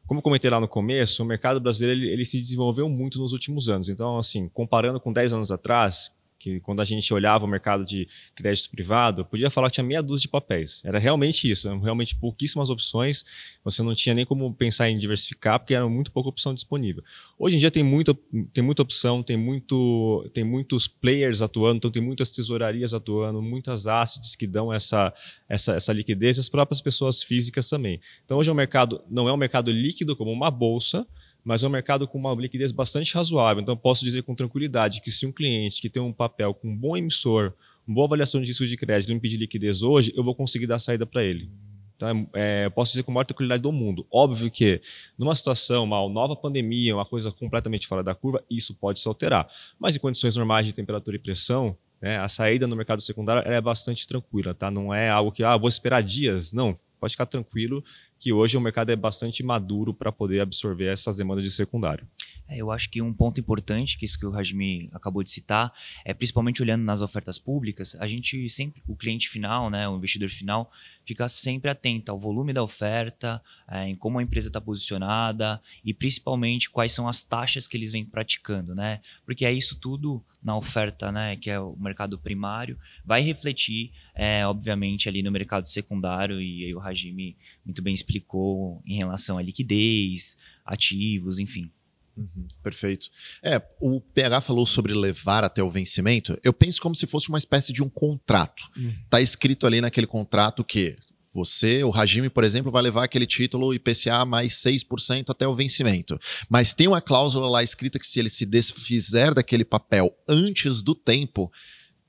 [0.07, 3.33] Como eu comentei lá no começo, o mercado brasileiro ele, ele se desenvolveu muito nos
[3.33, 3.88] últimos anos.
[3.88, 8.09] Então, assim, comparando com 10 anos atrás, que quando a gente olhava o mercado de
[8.35, 10.83] crédito privado, podia falar que tinha meia dúzia de papéis.
[10.85, 13.24] Era realmente isso, eram realmente pouquíssimas opções,
[13.62, 17.05] você não tinha nem como pensar em diversificar, porque era muito pouca opção disponível.
[17.38, 18.16] Hoje em dia tem muita,
[18.55, 23.87] tem muita opção, tem, muito, tem muitos players atuando, então tem muitas tesourarias atuando, muitas
[23.87, 25.12] assets que dão essa,
[25.46, 28.00] essa, essa liquidez, as próprias pessoas físicas também.
[28.24, 31.07] Então hoje é um mercado, não é um mercado líquido como uma bolsa,
[31.44, 33.62] mas é um mercado com uma liquidez bastante razoável.
[33.62, 36.76] Então, posso dizer com tranquilidade que se um cliente que tem um papel com um
[36.76, 37.53] bom emissor,
[37.87, 40.79] uma boa avaliação de risco de crédito, me pedir liquidez hoje, eu vou conseguir dar
[40.79, 41.50] saída para ele.
[41.96, 44.07] Então, é, eu posso dizer com a maior tranquilidade do mundo.
[44.11, 44.81] Óbvio que,
[45.18, 49.46] numa situação, uma nova pandemia, uma coisa completamente fora da curva, isso pode se alterar.
[49.79, 53.61] Mas em condições normais de temperatura e pressão, né, a saída no mercado secundário é
[53.61, 54.70] bastante tranquila, tá?
[54.70, 56.55] Não é algo que, ah, vou esperar dias.
[56.55, 57.85] Não, pode ficar tranquilo
[58.21, 62.07] que hoje o mercado é bastante maduro para poder absorver essas demandas de secundário.
[62.47, 65.73] É, eu acho que um ponto importante, que isso que o Rajmi acabou de citar,
[66.05, 70.29] é principalmente olhando nas ofertas públicas, a gente sempre, o cliente final, né, o investidor
[70.29, 70.71] final,
[71.07, 75.95] fica sempre atento ao volume da oferta, é, em como a empresa está posicionada e
[75.95, 79.01] principalmente quais são as taxas que eles vêm praticando, né?
[79.25, 84.46] Porque é isso tudo na oferta, né, que é o mercado primário, vai refletir, é,
[84.46, 89.38] obviamente, ali no mercado secundário, e aí o Rajimi muito bem explicou explicou em relação
[89.38, 91.70] à liquidez, ativos, enfim.
[92.16, 93.09] Uhum, perfeito.
[93.42, 96.38] É, o PH falou sobre levar até o vencimento.
[96.42, 98.68] Eu penso como se fosse uma espécie de um contrato.
[98.76, 98.94] Uhum.
[99.09, 100.98] Tá escrito ali naquele contrato que
[101.33, 106.19] você, o regime, por exemplo, vai levar aquele título IPCA mais 6% até o vencimento.
[106.49, 110.95] Mas tem uma cláusula lá escrita que se ele se desfizer daquele papel antes do
[110.95, 111.51] tempo,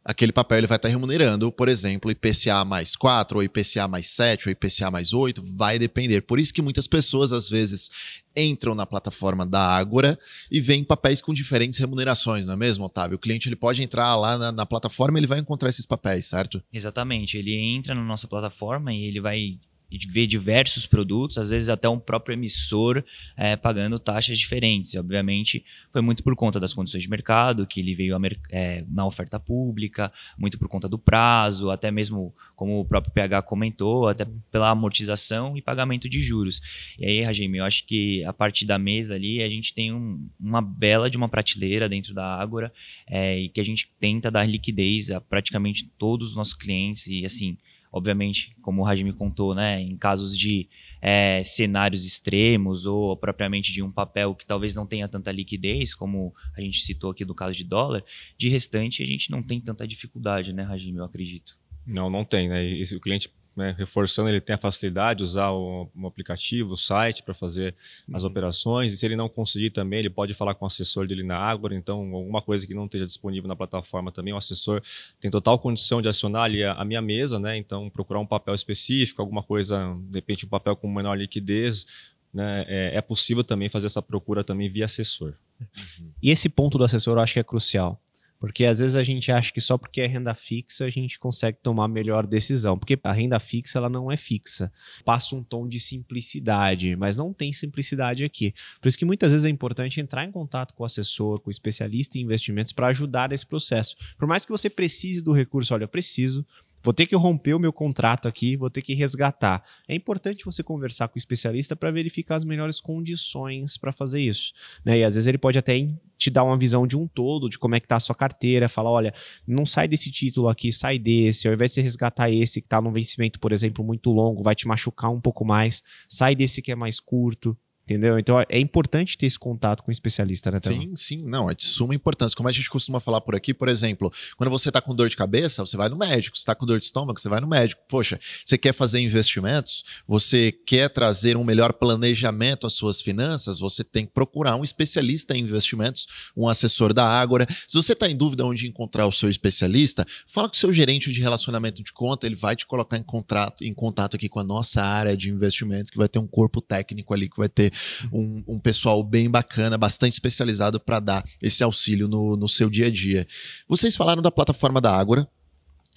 [0.03, 4.47] aquele papel ele vai estar remunerando, por exemplo, IPCA mais 4, ou IPCA mais 7,
[4.47, 6.21] ou IPCA mais 8, vai depender.
[6.21, 7.89] Por isso que muitas pessoas, às vezes,
[8.35, 10.17] entram na plataforma da Ágora
[10.51, 13.15] e veem papéis com diferentes remunerações, não é mesmo, Otávio?
[13.15, 16.25] O cliente ele pode entrar lá na, na plataforma e ele vai encontrar esses papéis,
[16.25, 16.61] certo?
[16.73, 17.37] Exatamente.
[17.37, 19.59] Ele entra na nossa plataforma e ele vai
[20.08, 23.04] ver diversos produtos, às vezes até um próprio emissor
[23.36, 24.93] é, pagando taxas diferentes.
[24.93, 28.15] E, obviamente, foi muito por conta das condições de mercado, que ele veio
[28.49, 33.41] é, na oferta pública, muito por conta do prazo, até mesmo, como o próprio PH
[33.43, 36.95] comentou, até pela amortização e pagamento de juros.
[36.97, 40.27] E aí, Rajime, eu acho que a partir da mesa ali, a gente tem um,
[40.39, 42.71] uma bela de uma prateleira dentro da Ágora
[43.08, 47.25] é, e que a gente tenta dar liquidez a praticamente todos os nossos clientes e,
[47.25, 47.58] assim,
[47.91, 50.69] obviamente, como o Rajmi contou, né, em casos de
[51.01, 56.34] é, cenários extremos ou propriamente de um papel que talvez não tenha tanta liquidez, como
[56.56, 58.04] a gente citou aqui no caso de dólar,
[58.38, 61.60] de restante a gente não tem tanta dificuldade, né, Rajmi, eu acredito.
[61.86, 62.82] Não, não tem, né?
[62.95, 67.21] O cliente né, reforçando, ele tem a facilidade de usar o, um aplicativo, o site
[67.21, 67.75] para fazer
[68.07, 68.15] uhum.
[68.15, 68.93] as operações.
[68.93, 71.75] E se ele não conseguir também, ele pode falar com o assessor dele na Ágora.
[71.75, 74.81] Então, alguma coisa que não esteja disponível na plataforma também, o assessor
[75.19, 77.57] tem total condição de acionar ali a, a minha mesa, né?
[77.57, 81.85] Então, procurar um papel específico, alguma coisa, de repente, um papel com menor liquidez.
[82.33, 85.33] Né, é, é possível também fazer essa procura também via assessor.
[85.59, 86.11] Uhum.
[86.23, 88.01] E esse ponto do assessor eu acho que é crucial.
[88.41, 91.60] Porque às vezes a gente acha que só porque é renda fixa a gente consegue
[91.62, 92.75] tomar melhor decisão.
[92.75, 94.73] Porque a renda fixa ela não é fixa.
[95.06, 98.51] Passa um tom de simplicidade, mas não tem simplicidade aqui.
[98.82, 101.51] Por isso que muitas vezes é importante entrar em contato com o assessor, com o
[101.51, 103.95] especialista em investimentos para ajudar nesse processo.
[104.17, 106.43] Por mais que você precise do recurso, olha, eu preciso
[106.83, 109.63] Vou ter que romper o meu contrato aqui, vou ter que resgatar.
[109.87, 114.53] É importante você conversar com o especialista para verificar as melhores condições para fazer isso.
[114.83, 114.99] Né?
[114.99, 117.75] E às vezes ele pode até te dar uma visão de um todo, de como
[117.75, 119.13] é que está a sua carteira, falar, olha,
[119.47, 122.81] não sai desse título aqui, sai desse, ao invés de você resgatar esse que está
[122.81, 126.71] num vencimento, por exemplo, muito longo, vai te machucar um pouco mais, sai desse que
[126.71, 128.17] é mais curto, Entendeu?
[128.19, 131.65] Então é importante ter esse contato com o especialista, né, Sim, sim, não, é de
[131.65, 132.35] suma importância.
[132.35, 135.17] Como a gente costuma falar por aqui, por exemplo, quando você está com dor de
[135.17, 136.37] cabeça, você vai no médico.
[136.37, 137.81] Se está com dor de estômago, você vai no médico.
[137.89, 143.83] Poxa, você quer fazer investimentos, você quer trazer um melhor planejamento às suas finanças, você
[143.83, 147.47] tem que procurar um especialista em investimentos, um assessor da Ágora.
[147.67, 151.11] Se você está em dúvida onde encontrar o seu especialista, fala com o seu gerente
[151.11, 154.43] de relacionamento de conta, ele vai te colocar em, contrato, em contato aqui com a
[154.43, 157.70] nossa área de investimentos, que vai ter um corpo técnico ali, que vai ter
[158.12, 162.88] um, um pessoal bem bacana, bastante especializado para dar esse auxílio no, no seu dia
[162.88, 163.27] a dia.
[163.67, 165.27] Vocês falaram da plataforma da Ágora,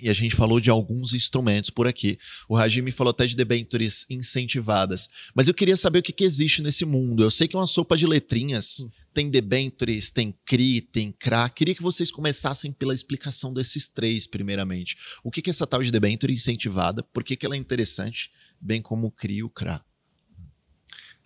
[0.01, 2.19] e a gente falou de alguns instrumentos por aqui.
[2.49, 5.09] O Rajimi falou até de debentures incentivadas.
[5.35, 7.23] Mas eu queria saber o que, que existe nesse mundo.
[7.23, 8.85] Eu sei que é uma sopa de letrinhas.
[9.13, 11.49] Tem debentures, tem CRI, tem CRA.
[11.49, 14.97] Queria que vocês começassem pela explicação desses três, primeiramente.
[15.23, 17.03] O que, que é essa tal de debenture incentivada?
[17.03, 18.31] Por que, que ela é interessante?
[18.61, 19.85] Bem como o CRI e o CRA.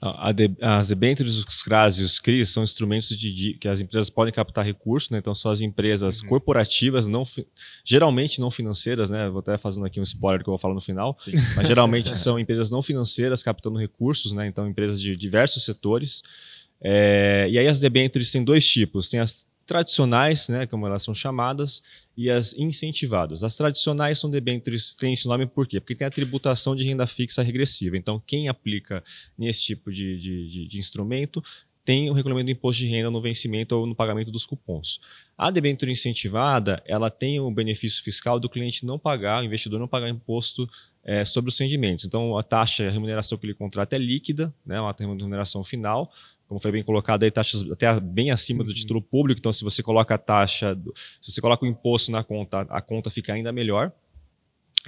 [0.00, 4.32] As debêntures, os CRAS e os CRIs são instrumentos de, de, que as empresas podem
[4.32, 5.18] captar recursos, né?
[5.18, 6.28] então são as empresas uhum.
[6.28, 7.24] corporativas, não,
[7.84, 9.28] geralmente não financeiras, né?
[9.28, 11.32] vou até fazendo aqui um spoiler que eu vou falar no final, Sim.
[11.56, 14.46] mas geralmente são empresas não financeiras captando recursos, né?
[14.46, 16.22] então empresas de diversos setores.
[16.80, 21.12] É, e aí as debêntures têm dois tipos, tem as tradicionais, né, como elas são
[21.12, 21.82] chamadas,
[22.18, 23.44] e as incentivadas.
[23.44, 25.78] As tradicionais são debêntures, tem esse nome por quê?
[25.78, 27.96] Porque tem a tributação de renda fixa regressiva.
[27.96, 29.04] Então, quem aplica
[29.38, 31.40] nesse tipo de, de, de, de instrumento
[31.84, 34.98] tem o regulamento do imposto de renda no vencimento ou no pagamento dos cupons.
[35.38, 39.86] A debênture incentivada, ela tem o benefício fiscal do cliente não pagar, o investidor não
[39.86, 40.68] pagar imposto
[41.04, 42.04] é, sobre os rendimentos.
[42.04, 46.12] Então, a taxa, a remuneração que ele contrata é líquida, né, uma remuneração final,
[46.48, 48.74] como foi bem colocado, aí taxas até bem acima do uhum.
[48.74, 49.38] título público.
[49.38, 50.76] Então, se você coloca a taxa,
[51.20, 53.92] se você coloca o imposto na conta, a conta fica ainda melhor.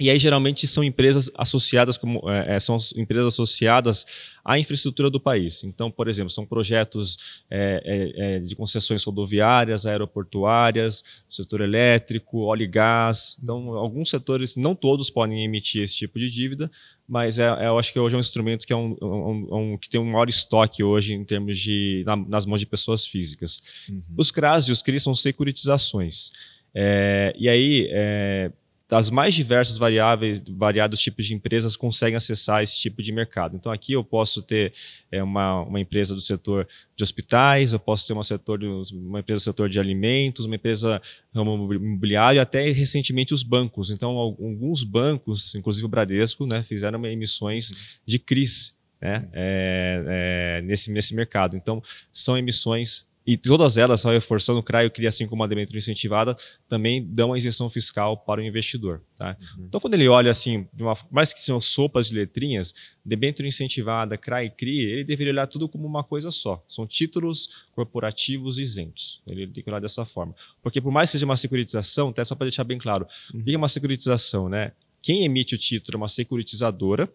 [0.01, 4.03] E aí, geralmente, são empresas associadas como é, é, são empresas associadas
[4.43, 5.63] à infraestrutura do país.
[5.63, 7.83] Então, por exemplo, são projetos é,
[8.17, 13.37] é, é de concessões rodoviárias, aeroportuárias, setor elétrico, óleo e gás.
[13.43, 16.71] Então, alguns setores, não todos podem emitir esse tipo de dívida,
[17.07, 19.87] mas é, eu acho que hoje é um instrumento que, é um, um, um, que
[19.87, 23.61] tem um maior estoque hoje em termos de na, nas mãos de pessoas físicas.
[23.87, 24.01] Uhum.
[24.17, 26.31] Os CRAS e os CRIs são securitizações.
[26.73, 28.51] É, e aí, é,
[28.91, 33.55] das mais diversas variáveis, variados tipos de empresas conseguem acessar esse tipo de mercado.
[33.55, 34.73] Então aqui eu posso ter
[35.09, 39.21] é, uma, uma empresa do setor de hospitais, eu posso ter uma, setor de, uma
[39.21, 41.01] empresa do setor de alimentos, uma empresa
[41.33, 43.91] ramo imobiliário, até recentemente os bancos.
[43.91, 47.71] Então alguns bancos, inclusive o Bradesco, né, fizeram emissões
[48.05, 51.55] de CRIs né, é, é, nesse, nesse mercado.
[51.55, 55.43] Então são emissões e todas elas, só reforçando o CRA e o CRI, assim como
[55.43, 56.35] a debênture incentivada,
[56.67, 59.01] também dão uma isenção fiscal para o investidor.
[59.15, 59.37] Tá?
[59.39, 59.65] Uhum.
[59.67, 62.73] Então, quando ele olha assim, de uma, mais que são sopas de letrinhas,
[63.05, 66.63] debênture incentivada, e CRI, ele deveria olhar tudo como uma coisa só.
[66.67, 69.21] São títulos corporativos isentos.
[69.27, 70.33] Ele tem que olhar dessa forma.
[70.61, 73.41] Porque por mais que seja uma securitização, até só para deixar bem claro, uhum.
[73.41, 74.49] o que é uma securitização?
[74.49, 74.71] Né?
[75.01, 77.11] Quem emite o título é uma securitizadora,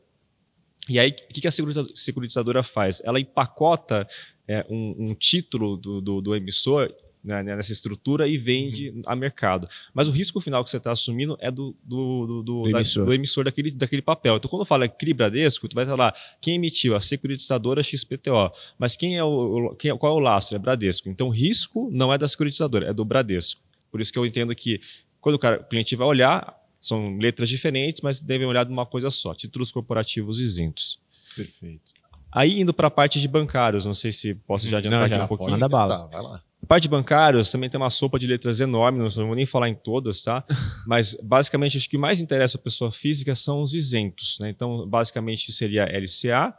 [0.88, 3.03] e aí, o que a securitizadora faz?
[3.05, 4.07] Ela empacota
[4.46, 6.92] é, um, um, título do, do, do emissor
[7.27, 9.03] né, nessa estrutura e vende uhum.
[9.05, 9.68] a mercado.
[9.92, 13.14] Mas o risco final que você está assumindo é do, do, do, do emissor, da,
[13.14, 14.37] emissor daquele, daquele papel.
[14.37, 18.53] Então, quando fala CRI Bradesco, tu vai falar quem emitiu a securitizadora XPTO.
[18.79, 20.55] Mas quem é o, quem, é, qual é o lastro?
[20.55, 21.09] É Bradesco.
[21.09, 23.61] Então, o risco não é da securitizadora, é do Bradesco.
[23.90, 24.81] Por isso que eu entendo que
[25.20, 28.87] quando o, cara, o cliente vai olhar, são letras diferentes, mas devem olhar de uma
[28.87, 30.99] coisa só: títulos corporativos isentos.
[31.35, 31.92] Perfeito.
[32.33, 35.16] Aí indo para a parte de bancários, não sei se posso já adiantar não, já,
[35.16, 35.51] aqui um pouquinho.
[35.53, 35.99] Manda bala.
[35.99, 36.42] Tá, vai lá.
[36.62, 39.68] A parte de bancários também tem uma sopa de letras enorme, não vou nem falar
[39.68, 40.44] em todas, tá?
[40.87, 44.51] Mas basicamente acho que mais interessa a pessoa física são os isentos, né?
[44.51, 46.53] Então, basicamente seria LCA,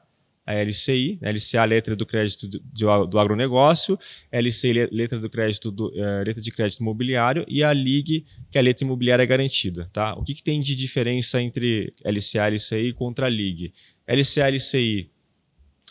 [0.47, 3.99] a LCI, a LCA letra do crédito do, do agronegócio,
[4.31, 8.62] LCI letra do crédito do, uh, letra de crédito imobiliário e a LIG, que é
[8.62, 10.13] a letra imobiliária garantida, tá?
[10.13, 13.73] O que, que tem de diferença entre LCA LCI contra a LIG?
[14.07, 15.12] LCA LCI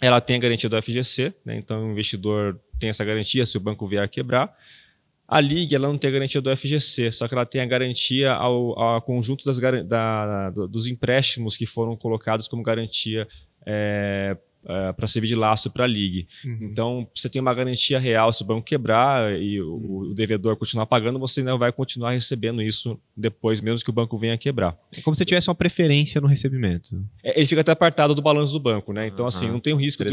[0.01, 1.57] ela tem a garantia do FGC, né?
[1.57, 4.55] então o investidor tem essa garantia se o banco vier a quebrar.
[5.29, 8.33] A Ligue ela não tem a garantia do FGC, só que ela tem a garantia
[8.33, 13.27] ao, ao conjunto das, da, dos empréstimos que foram colocados como garantia
[13.67, 16.27] é, uh, eh, para servir de lastro para a Ligue.
[16.45, 16.59] Uhum.
[16.63, 20.87] Então, você tem uma garantia real se o banco quebrar e o, o, devedor continuar
[20.87, 24.77] pagando, você ainda vai continuar recebendo isso depois, mesmo que o banco venha quebrar.
[24.97, 27.03] É como se tivesse uma preferência no recebimento.
[27.23, 29.07] É, ele fica até apartado do balanço do banco, né?
[29.07, 29.29] Então, uhum.
[29.29, 30.11] assim, não tem o risco de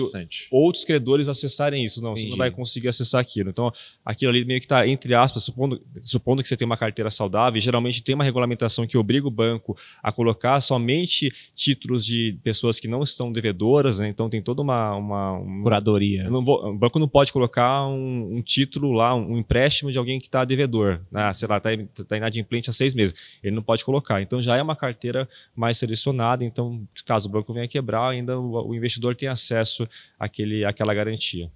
[0.52, 2.02] outros credores acessarem isso.
[2.02, 2.28] Não, Entendi.
[2.28, 3.50] você não vai conseguir acessar aquilo.
[3.50, 3.72] Então,
[4.06, 7.60] aquilo ali meio que está, entre aspas, supondo, supondo que você tem uma carteira saudável,
[7.60, 12.88] geralmente tem uma regulamentação que obriga o banco a colocar somente títulos de pessoas que
[12.88, 14.08] não estão devedoras, né?
[14.08, 14.96] Então, tem toda uma.
[14.96, 16.30] uma, uma Curadoria.
[16.30, 20.20] Vou, o banco não pode colocar um, um título lá, um, um, empréstimo de alguém
[20.20, 21.02] que está devedor.
[21.12, 21.34] Né?
[21.34, 21.70] Sei lá, está
[22.08, 23.14] tá inadimplente há seis meses.
[23.44, 24.22] Ele não pode colocar.
[24.22, 26.44] Então já é uma carteira mais selecionada.
[26.44, 29.88] Então, caso o banco venha quebrar, ainda o, o investidor tem acesso
[30.20, 31.50] àquele, àquela garantia.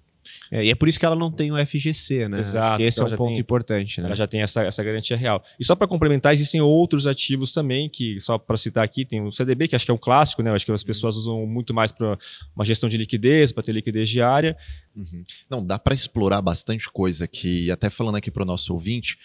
[0.51, 2.39] É, e é por isso que ela não tem o FGC, né?
[2.39, 2.81] Exato.
[2.81, 4.07] esse então é um ponto tem, importante, né?
[4.07, 5.43] Ela já tem essa, essa garantia real.
[5.59, 9.31] E só para complementar, existem outros ativos também, que só para citar aqui, tem o
[9.31, 10.51] CDB, que acho que é um clássico, né?
[10.51, 10.87] Acho que as uhum.
[10.87, 12.17] pessoas usam muito mais para
[12.55, 14.57] uma gestão de liquidez, para ter liquidez diária.
[14.95, 15.23] Uhum.
[15.49, 19.17] Não, dá para explorar bastante coisa aqui, até falando aqui para o nosso ouvinte,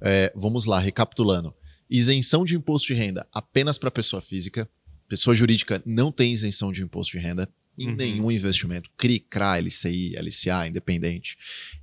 [0.00, 1.54] é, vamos lá, recapitulando.
[1.90, 4.68] Isenção de imposto de renda apenas para pessoa física,
[5.08, 7.94] pessoa jurídica não tem isenção de imposto de renda em uhum.
[7.94, 8.90] nenhum investimento.
[8.96, 11.38] CRI, CRA, LCI, LCA, independente.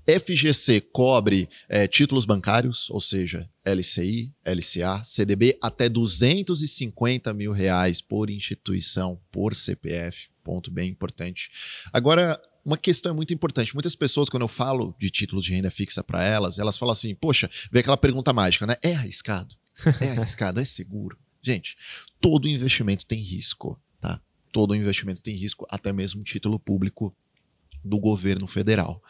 [0.05, 8.29] FGC cobre é, títulos bancários, ou seja, LCI, LCA, CDB, até 250 mil reais por
[8.29, 10.27] instituição, por CPF.
[10.43, 11.49] Ponto bem importante.
[11.93, 13.73] Agora, uma questão é muito importante.
[13.73, 17.15] Muitas pessoas, quando eu falo de títulos de renda fixa para elas, elas falam assim:
[17.15, 18.75] poxa, vem aquela pergunta mágica, né?
[18.81, 19.55] É arriscado?
[20.01, 20.59] É arriscado?
[20.59, 21.17] é seguro?
[21.41, 21.77] Gente,
[22.19, 23.79] todo investimento tem risco
[24.55, 27.13] todo investimento tem risco, até mesmo título público
[27.83, 29.03] do governo federal.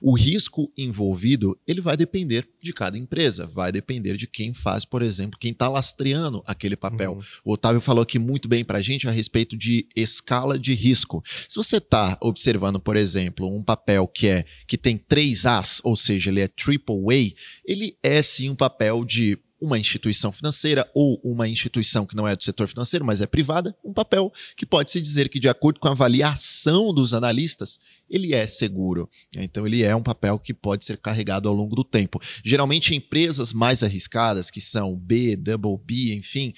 [0.00, 5.02] O risco envolvido, ele vai depender de cada empresa, vai depender de quem faz, por
[5.02, 7.14] exemplo, quem está lastreando aquele papel.
[7.14, 7.22] Uhum.
[7.44, 11.20] O Otávio falou aqui muito bem para a gente a respeito de escala de risco.
[11.48, 15.96] Se você está observando, por exemplo, um papel que é que tem três As, ou
[15.96, 17.34] seja, ele é triple A,
[17.66, 22.34] ele é sim um papel de uma instituição financeira ou uma instituição que não é
[22.34, 25.78] do setor financeiro, mas é privada, um papel que pode se dizer que, de acordo
[25.78, 27.78] com a avaliação dos analistas,
[28.10, 29.08] ele é seguro.
[29.34, 32.20] Então, ele é um papel que pode ser carregado ao longo do tempo.
[32.44, 36.52] Geralmente, empresas mais arriscadas, que são B, Double B, enfim,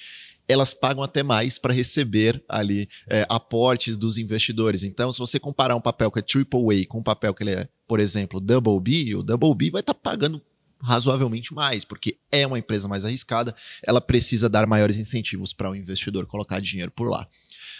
[0.48, 4.82] elas pagam até mais para receber ali é, aportes dos investidores.
[4.82, 7.68] Então, se você comparar um papel que é AAA com um papel que ele é,
[7.86, 10.40] por exemplo, Double B, o Double B vai estar tá pagando
[10.80, 15.76] razoavelmente mais, porque é uma empresa mais arriscada, ela precisa dar maiores incentivos para o
[15.76, 17.28] investidor colocar dinheiro por lá.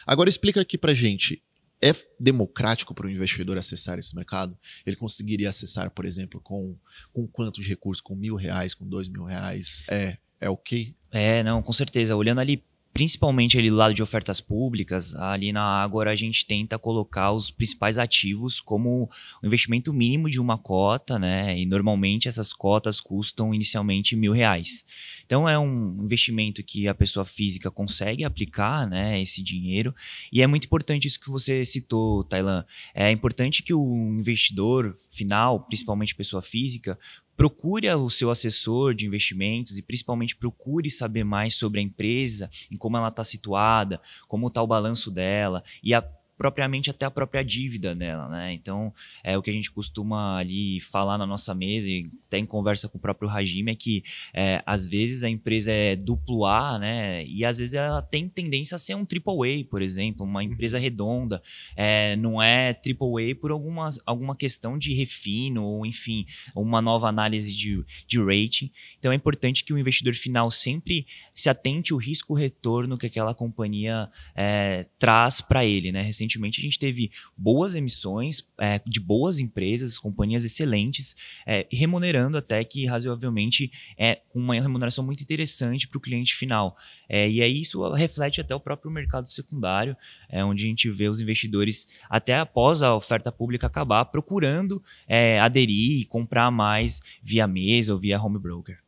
[0.06, 1.42] Agora explica aqui para gente,
[1.82, 4.56] é democrático para o investidor acessar esse mercado?
[4.86, 6.76] Ele conseguiria acessar, por exemplo, com,
[7.12, 8.00] com quantos recursos?
[8.00, 9.82] Com mil reais, com dois mil reais?
[9.88, 10.94] É, é o okay?
[11.10, 12.16] É, não, com certeza.
[12.16, 16.78] Olhando ali principalmente ali do lado de ofertas públicas, ali na Ágora a gente tenta
[16.78, 19.10] colocar os principais ativos como
[19.42, 21.58] o investimento mínimo de uma cota, né?
[21.58, 24.84] E normalmente essas cotas custam inicialmente mil reais.
[25.26, 29.20] Então é um investimento que a pessoa física consegue aplicar, né?
[29.20, 29.92] Esse dinheiro.
[30.32, 32.64] E é muito importante isso que você citou, Tailan.
[32.94, 36.96] É importante que o investidor final, principalmente pessoa física,
[37.36, 42.76] procure o seu assessor de investimentos e principalmente procure saber mais sobre a empresa, em
[42.76, 46.02] como ela está situada, como está o balanço dela e a
[46.36, 48.52] propriamente até a própria dívida dela, né?
[48.52, 48.92] Então,
[49.22, 52.88] é o que a gente costuma ali falar na nossa mesa e até em conversa
[52.88, 57.24] com o próprio Hajime é que é, às vezes a empresa é duplo A, né?
[57.26, 60.78] E às vezes ela tem tendência a ser um triple A, por exemplo, uma empresa
[60.78, 61.42] redonda,
[61.76, 67.08] é, não é triple A por alguma, alguma questão de refino ou enfim, uma nova
[67.08, 68.70] análise de, de rating.
[68.98, 74.08] Então é importante que o investidor final sempre se atente ao risco-retorno que aquela companhia
[74.34, 76.02] é, traz para ele, né?
[76.24, 81.14] Recentemente a gente teve boas emissões é, de boas empresas, companhias excelentes,
[81.46, 86.76] é, remunerando até que razoavelmente é com uma remuneração muito interessante para o cliente final.
[87.08, 89.96] É, e aí isso reflete até o próprio mercado secundário,
[90.28, 95.38] é, onde a gente vê os investidores, até após a oferta pública acabar, procurando é,
[95.40, 98.83] aderir e comprar mais via mesa ou via home broker.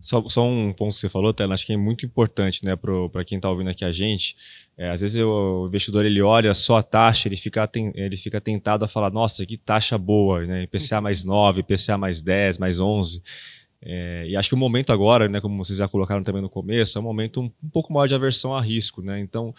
[0.00, 3.24] Só, só, um ponto que você falou, Tela, acho que é muito importante né, para
[3.24, 4.36] quem está ouvindo aqui a gente.
[4.76, 8.84] É, às vezes o investidor ele olha só a taxa, ele fica, ele fica tentado
[8.84, 10.64] a falar: nossa, que taxa boa, né?
[10.64, 13.22] IPCA mais 9, IPCA mais 10, mais 11.
[13.80, 16.98] É, e acho que o momento agora, né, como vocês já colocaram também no começo,
[16.98, 19.02] é um momento um, um pouco maior de aversão a risco.
[19.02, 19.20] Né?
[19.20, 19.54] Então,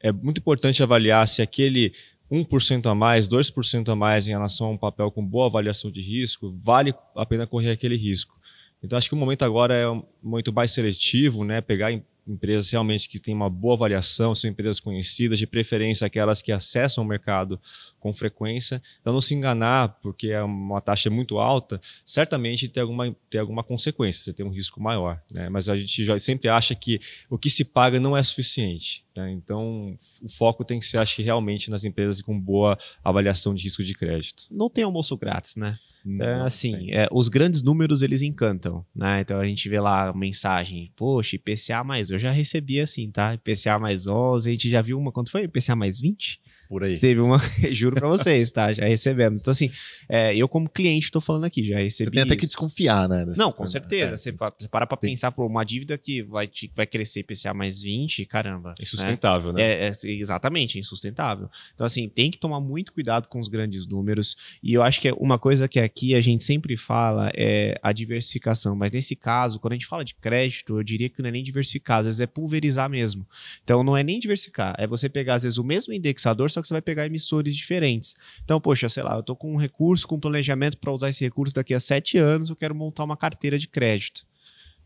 [0.00, 1.92] é muito importante avaliar se aquele
[2.30, 6.00] 1% a mais, 2% a mais em relação a um papel com boa avaliação de
[6.00, 8.37] risco, vale a pena correr aquele risco.
[8.82, 9.86] Então, acho que o momento agora é
[10.22, 11.60] momento mais seletivo, né?
[11.60, 11.92] Pegar
[12.28, 17.02] empresas realmente que têm uma boa avaliação, são empresas conhecidas, de preferência aquelas que acessam
[17.02, 17.58] o mercado
[17.98, 18.82] com frequência.
[19.00, 23.64] Então, não se enganar, porque é uma taxa muito alta, certamente tem alguma, tem alguma
[23.64, 25.20] consequência, você tem um risco maior.
[25.30, 25.48] Né?
[25.48, 27.00] Mas a gente já sempre acha que
[27.30, 29.04] o que se paga não é suficiente.
[29.16, 29.32] Né?
[29.32, 33.62] Então, o foco tem que ser, acho que, realmente nas empresas com boa avaliação de
[33.62, 34.44] risco de crédito.
[34.50, 35.78] Não tem almoço grátis, né?
[36.04, 39.20] Então, assim, é, os grandes números eles encantam, né?
[39.20, 43.34] Então a gente vê lá mensagem, poxa, IPCA mais, eu já recebi assim, tá?
[43.34, 45.44] IPCA mais 11, a gente já viu uma, quanto foi?
[45.44, 46.40] IPCA mais 20?
[46.68, 46.98] Por aí.
[46.98, 47.38] Teve uma,
[47.72, 48.72] juro para vocês, tá?
[48.72, 49.40] Já recebemos.
[49.40, 49.70] Então, assim,
[50.06, 52.10] é, eu como cliente estou falando aqui, já recebi.
[52.10, 53.24] Você tem até que desconfiar, né?
[53.36, 54.14] Não, com certeza.
[54.14, 57.54] É, você, você para para pensar por uma dívida que vai, te, vai crescer IPCA
[57.54, 58.74] mais 20, caramba.
[58.78, 59.62] É insustentável, né?
[59.62, 59.86] né?
[59.86, 61.48] É, é, exatamente, insustentável.
[61.74, 64.36] Então, assim, tem que tomar muito cuidado com os grandes números.
[64.62, 67.92] E eu acho que é uma coisa que aqui a gente sempre fala é a
[67.92, 68.76] diversificação.
[68.76, 71.42] Mas nesse caso, quando a gente fala de crédito, eu diria que não é nem
[71.42, 73.26] diversificar, às vezes é pulverizar mesmo.
[73.64, 76.68] Então, não é nem diversificar, é você pegar, às vezes, o mesmo indexador, só que
[76.68, 78.14] você vai pegar emissores diferentes.
[78.44, 81.24] Então, poxa, sei lá, eu tô com um recurso, com um planejamento para usar esse
[81.24, 84.26] recurso daqui a sete anos, eu quero montar uma carteira de crédito.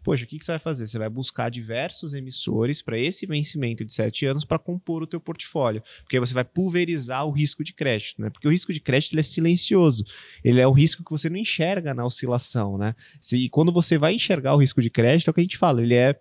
[0.03, 0.87] Poxa, o que, que você vai fazer?
[0.87, 5.21] Você vai buscar diversos emissores para esse vencimento de sete anos para compor o teu
[5.21, 5.81] portfólio.
[6.03, 8.29] Porque aí você vai pulverizar o risco de crédito, né?
[8.29, 10.05] Porque o risco de crédito é silencioso.
[10.43, 12.97] Ele é o risco que você não enxerga na oscilação, né?
[13.31, 15.81] E quando você vai enxergar o risco de crédito, é o que a gente fala,
[15.81, 16.21] ele é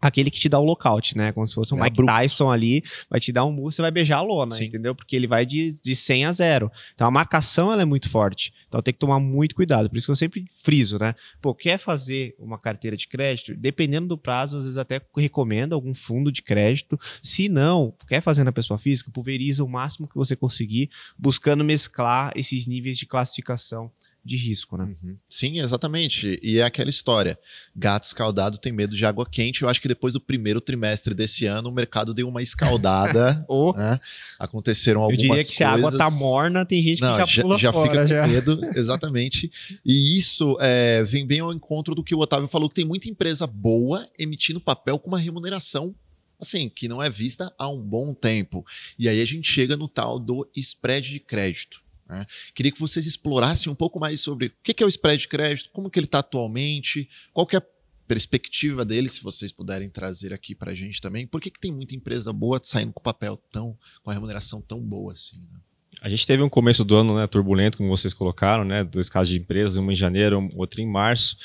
[0.00, 1.32] aquele que te dá o lockout, né?
[1.32, 2.20] Como se fosse um é Mike abrupto.
[2.20, 4.64] Tyson ali, vai te dar um murro, você vai beijar a lona, Sim.
[4.64, 4.94] entendeu?
[4.94, 6.72] Porque ele vai de, de 100 a 0.
[6.94, 8.52] Então a marcação ela é muito forte.
[8.68, 9.88] Então tem que tomar muito cuidado.
[9.88, 11.14] Por isso que eu sempre friso, né?
[11.40, 13.54] Pô, quer fazer uma carteira de crédito?
[13.54, 16.98] Dependendo do prazo, às vezes até recomendo algum fundo de crédito.
[17.22, 22.32] Se não, quer fazer na pessoa física, pulveriza o máximo que você conseguir, buscando mesclar
[22.36, 23.90] esses níveis de classificação
[24.26, 24.84] de risco, né?
[24.84, 25.16] Uhum.
[25.28, 26.38] Sim, exatamente.
[26.42, 27.38] E é aquela história:
[27.74, 29.62] gato escaldado tem medo de água quente.
[29.62, 33.44] Eu acho que depois do primeiro trimestre desse ano, o mercado deu uma escaldada.
[33.48, 33.72] oh.
[33.72, 34.00] né?
[34.38, 35.30] Aconteceram algumas coisas.
[35.30, 35.56] Eu diria que coisas...
[35.56, 38.22] se a água tá morna, tem gente Não, que já pula já, fora, fica já.
[38.22, 39.50] com medo, exatamente.
[39.84, 43.08] E isso é, vem bem ao encontro do que o Otávio falou, que tem muita
[43.08, 45.94] empresa boa emitindo papel com uma remuneração
[46.38, 48.64] assim, que não é vista há um bom tempo.
[48.98, 51.85] E aí a gente chega no tal do spread de crédito.
[52.08, 52.26] Né?
[52.54, 55.70] Queria que vocês explorassem um pouco mais sobre o que é o spread de crédito,
[55.72, 57.62] como que ele está atualmente, qual que é a
[58.06, 61.26] perspectiva dele, se vocês puderem trazer aqui para a gente também.
[61.26, 64.80] Por que, que tem muita empresa boa saindo com papel tão, com a remuneração tão
[64.80, 65.38] boa assim?
[65.38, 65.58] Né?
[66.00, 69.30] A gente teve um começo do ano né, turbulento, como vocês colocaram, né, dois casos
[69.30, 71.36] de empresas, uma em janeiro, outra em março.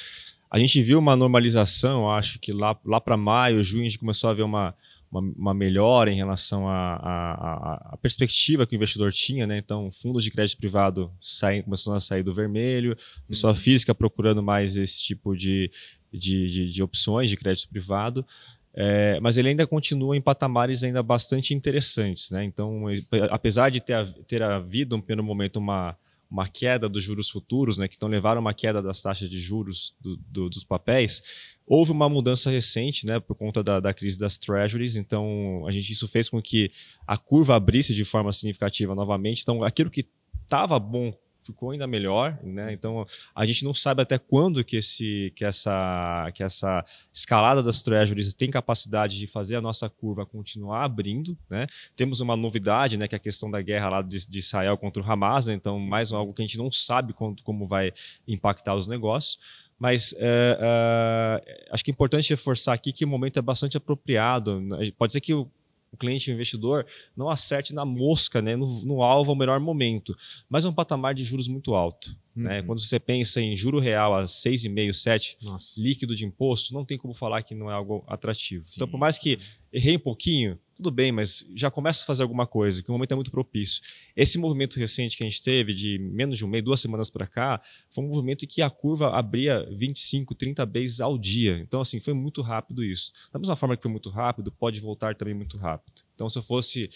[0.50, 4.30] A gente viu uma normalização, acho que lá, lá para maio, junho, a gente começou
[4.30, 4.76] a ver uma,
[5.12, 9.58] uma, uma melhora em relação à perspectiva que o investidor tinha, né?
[9.58, 12.96] Então, fundos de crédito privado saem, começando a sair do vermelho,
[13.28, 13.60] pessoa uhum.
[13.60, 15.70] física procurando mais esse tipo de,
[16.12, 18.26] de, de, de opções de crédito privado.
[18.74, 22.46] É, mas ele ainda continua em patamares ainda bastante interessantes, né?
[22.46, 22.86] Então,
[23.30, 25.98] apesar de ter, ter havido, um primeiro momento, uma,
[26.32, 29.94] uma queda dos juros futuros, né, que então levaram uma queda das taxas de juros
[30.00, 31.22] do, do, dos papéis,
[31.68, 34.96] houve uma mudança recente, né, por conta da, da, crise das treasuries.
[34.96, 36.72] Então, a gente isso fez com que
[37.06, 39.42] a curva abrisse de forma significativa novamente.
[39.42, 40.08] Então, aquilo que
[40.44, 41.14] estava bom
[41.44, 42.72] ficou ainda melhor, né?
[42.74, 47.82] Então a gente não sabe até quando que esse que essa que essa escalada das
[47.82, 51.68] treasuries tem capacidade de fazer a nossa curva continuar abrindo, né?
[51.96, 55.02] Temos uma novidade, né, que é a questão da guerra lá de, de Israel contra
[55.02, 55.54] o Hamas, né?
[55.54, 57.92] então mais algo que a gente não sabe quando, como vai
[58.28, 59.40] impactar os negócios.
[59.82, 64.62] Mas é, é, acho que é importante reforçar aqui que o momento é bastante apropriado.
[64.96, 65.50] Pode ser que o
[65.92, 66.86] o cliente o investidor
[67.16, 70.16] não acerte na mosca, né, no, no alvo ao melhor momento.
[70.50, 72.16] Mas é um patamar de juros muito alto.
[72.36, 72.44] Né?
[72.44, 72.44] Uhum.
[72.44, 72.64] Né?
[72.64, 75.38] Quando você pensa em juro real a 6,5%, 7%,
[75.78, 78.64] líquido de imposto, não tem como falar que não é algo atrativo.
[78.64, 78.74] Sim.
[78.78, 79.38] Então, por mais que
[79.72, 83.12] errei um pouquinho, tudo bem, mas já começa a fazer alguma coisa, que o momento
[83.12, 83.84] é muito propício.
[84.16, 87.28] Esse movimento recente que a gente teve, de menos de um mês, duas semanas para
[87.28, 87.62] cá,
[87.92, 91.60] foi um movimento em que a curva abria 25, 30 vezes ao dia.
[91.60, 93.14] Então, assim, foi muito rápido isso.
[93.32, 96.02] Da mesma forma que foi muito rápido, pode voltar também muito rápido.
[96.16, 96.90] Então, se eu fosse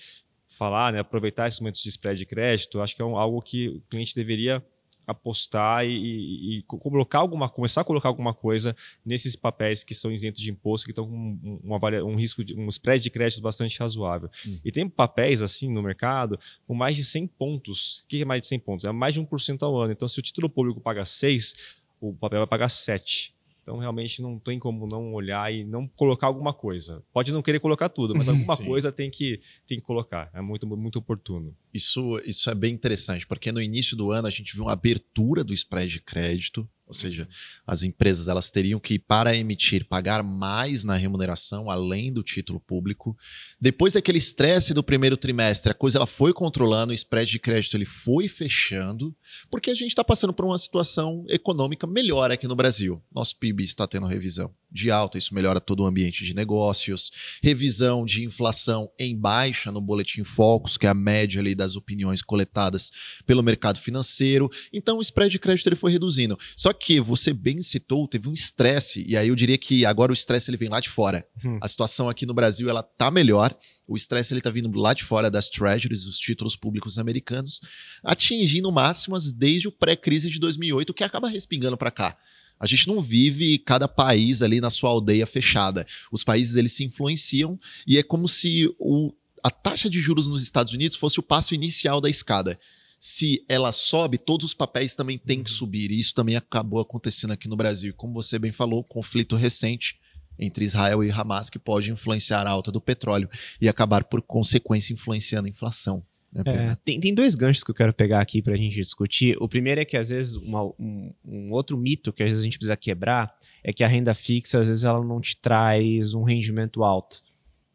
[0.47, 3.67] falar, né, aproveitar esses momentos de spread de crédito, acho que é um, algo que
[3.69, 4.65] o cliente deveria
[5.06, 8.76] apostar e, e, e, colocar alguma começar a colocar alguma coisa
[9.06, 12.68] nesses papéis que são isentos de imposto que estão com uma, um risco de um
[12.70, 14.30] spread de crédito bastante razoável.
[14.47, 14.60] Hum.
[14.64, 17.99] e tem papéis assim no mercado com mais de 100 pontos.
[17.99, 18.86] O que é mais de 100 pontos?
[18.86, 19.91] É mais de 1% ao ano.
[19.91, 21.53] Então se o título público paga 6
[21.99, 23.34] o papel vai pagar 7
[23.66, 27.03] então, realmente, não tem como não olhar e não colocar alguma coisa.
[27.11, 30.30] Pode não querer colocar tudo, mas alguma coisa tem que, tem que colocar.
[30.36, 31.51] É muito, muito oportuno.
[31.74, 35.43] Isso, isso é bem interessante, porque no início do ano a gente viu uma abertura
[35.43, 37.27] do spread de crédito ou seja,
[37.65, 43.17] as empresas elas teriam que, para emitir, pagar mais na remuneração, além do título público.
[43.59, 47.75] Depois daquele estresse do primeiro trimestre, a coisa ela foi controlando, o spread de crédito
[47.75, 49.15] ele foi fechando,
[49.49, 53.01] porque a gente está passando por uma situação econômica melhor aqui no Brasil.
[53.11, 57.09] Nosso PIB está tendo revisão de alta, isso melhora todo o ambiente de negócios,
[57.41, 62.21] revisão de inflação em baixa no Boletim Focus, que é a média ali das opiniões
[62.21, 62.91] coletadas
[63.25, 64.51] pelo mercado financeiro.
[64.73, 66.38] Então o spread de crédito ele foi reduzindo.
[66.57, 70.13] Só que você bem citou, teve um estresse, e aí eu diria que agora o
[70.13, 71.26] estresse ele vem lá de fora.
[71.43, 71.57] Hum.
[71.61, 73.55] A situação aqui no Brasil ela tá melhor,
[73.88, 77.61] o estresse ele tá vindo lá de fora das treasuries, os títulos públicos americanos,
[78.03, 82.17] atingindo máximas desde o pré-crise de 2008, que acaba respingando para cá.
[82.59, 85.86] A gente não vive cada país ali na sua aldeia fechada.
[86.11, 89.13] Os países eles se influenciam e é como se o,
[89.43, 92.59] a taxa de juros nos Estados Unidos fosse o passo inicial da escada.
[92.99, 95.57] Se ela sobe, todos os papéis também têm que uhum.
[95.57, 95.91] subir.
[95.91, 97.93] E isso também acabou acontecendo aqui no Brasil.
[97.95, 99.99] Como você bem falou, conflito recente
[100.37, 103.29] entre Israel e Hamas que pode influenciar a alta do petróleo
[103.59, 106.03] e acabar, por consequência, influenciando a inflação.
[106.31, 109.37] Né, é, tem, tem dois ganchos que eu quero pegar aqui para a gente discutir.
[109.39, 112.45] O primeiro é que, às vezes, uma, um, um, outro mito que às vezes a
[112.45, 113.33] gente precisa quebrar
[113.63, 117.23] é que a renda fixa, às vezes, ela não te traz um rendimento alto.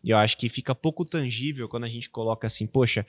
[0.02, 3.06] E eu acho que fica pouco tangível quando a gente coloca assim, poxa,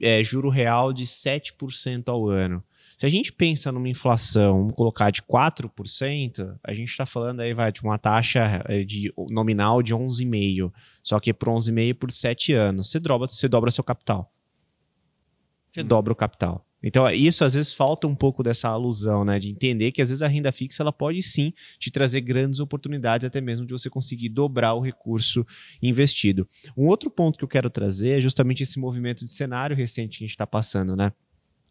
[0.00, 2.62] é, juro real de 7% ao ano.
[2.98, 7.54] Se a gente pensa numa inflação, vamos colocar de 4%, a gente está falando aí
[7.54, 10.72] vai, de uma taxa é, de, nominal de 11,5%.
[11.02, 14.30] Só que por 11,5% por 7 anos, você dobra, você dobra seu capital
[15.70, 15.86] você hum.
[15.86, 16.66] dobra o capital.
[16.82, 19.38] Então, isso às vezes falta um pouco dessa alusão, né?
[19.38, 23.26] De entender que às vezes a renda fixa ela pode sim te trazer grandes oportunidades,
[23.26, 25.46] até mesmo de você conseguir dobrar o recurso
[25.82, 26.48] investido.
[26.76, 30.24] Um outro ponto que eu quero trazer é justamente esse movimento de cenário recente que
[30.24, 31.12] a gente está passando, né?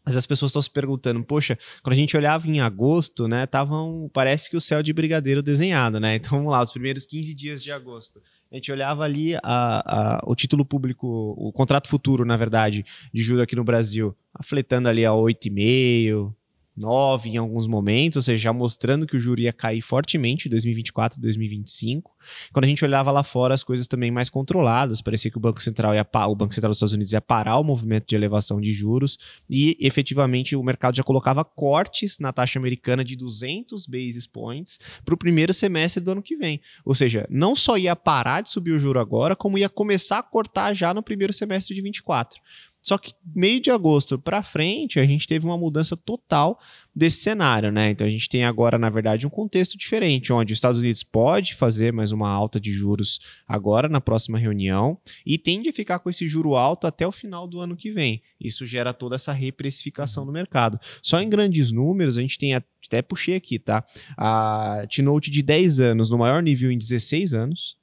[0.04, 4.10] Mas as pessoas estão se perguntando, poxa, quando a gente olhava em agosto, né, tavam,
[4.12, 6.16] parece que o céu de brigadeiro desenhado, né?
[6.16, 8.20] Então vamos lá, os primeiros 15 dias de agosto
[8.50, 13.22] a gente olhava ali a, a, o título público, o contrato futuro, na verdade, de
[13.22, 16.34] juros aqui no Brasil, afletando ali a 8,5%,
[16.76, 20.50] 9 em alguns momentos, ou seja, já mostrando que o juro ia cair fortemente em
[20.50, 22.10] 2024 2025.
[22.52, 25.62] Quando a gente olhava lá fora, as coisas também mais controladas, parecia que o Banco
[25.62, 28.72] Central ia o Banco Central dos Estados Unidos ia parar o movimento de elevação de
[28.72, 29.18] juros
[29.48, 35.14] e efetivamente o mercado já colocava cortes na taxa americana de 200 basis points para
[35.14, 36.60] o primeiro semestre do ano que vem.
[36.84, 40.22] Ou seja, não só ia parar de subir o juro agora, como ia começar a
[40.22, 42.40] cortar já no primeiro semestre de 24.
[42.82, 46.58] Só que meio de agosto para frente, a gente teve uma mudança total
[46.94, 47.90] desse cenário, né?
[47.90, 51.54] Então a gente tem agora, na verdade, um contexto diferente, onde os Estados Unidos pode
[51.54, 56.08] fazer mais uma alta de juros agora na próxima reunião e tende a ficar com
[56.08, 58.22] esse juro alto até o final do ano que vem.
[58.40, 60.78] Isso gera toda essa reprecificação no mercado.
[61.02, 63.84] Só em grandes números, a gente tem até puxei aqui, tá?
[64.16, 67.79] A T-Note de 10 anos no maior nível em 16 anos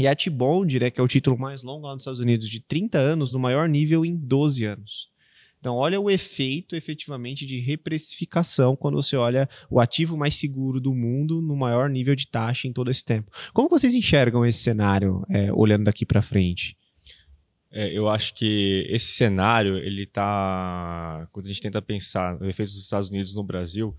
[0.00, 2.60] e a T-Bond, né, que é o título mais longo lá nos Estados Unidos, de
[2.60, 5.10] 30 anos, no maior nível em 12 anos.
[5.60, 10.94] Então, olha o efeito efetivamente de reprecificação quando você olha o ativo mais seguro do
[10.94, 13.30] mundo no maior nível de taxa em todo esse tempo.
[13.52, 16.78] Como vocês enxergam esse cenário é, olhando daqui para frente?
[17.70, 21.28] É, eu acho que esse cenário, ele está.
[21.30, 23.94] Quando a gente tenta pensar no efeito dos Estados Unidos no Brasil,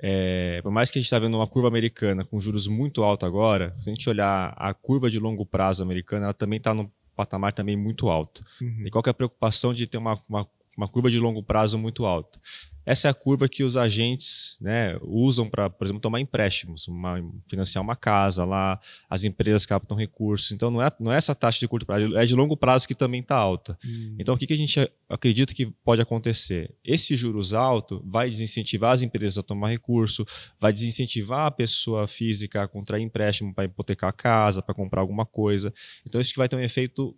[0.00, 3.26] é, por mais que a gente está vendo uma curva americana com juros muito altos
[3.26, 6.88] agora, se a gente olhar a curva de longo prazo americana, ela também está num
[7.16, 8.44] patamar também muito alto.
[8.60, 8.84] Uhum.
[8.86, 10.46] E qual é a preocupação de ter uma, uma,
[10.78, 12.40] uma curva de longo prazo muito alta?
[12.88, 17.22] Essa é a curva que os agentes né, usam para, por exemplo, tomar empréstimos, uma,
[17.46, 20.52] financiar uma casa lá, as empresas captam recursos.
[20.52, 22.94] Então, não é, não é essa taxa de curto prazo, é de longo prazo que
[22.94, 23.78] também está alta.
[23.84, 24.16] Hum.
[24.18, 26.74] Então, o que, que a gente acredita que pode acontecer?
[26.82, 30.24] Esse juros alto vai desincentivar as empresas a tomar recurso,
[30.58, 35.26] vai desincentivar a pessoa física a contrair empréstimo para hipotecar a casa, para comprar alguma
[35.26, 35.74] coisa.
[36.06, 37.14] Então, isso que vai ter um efeito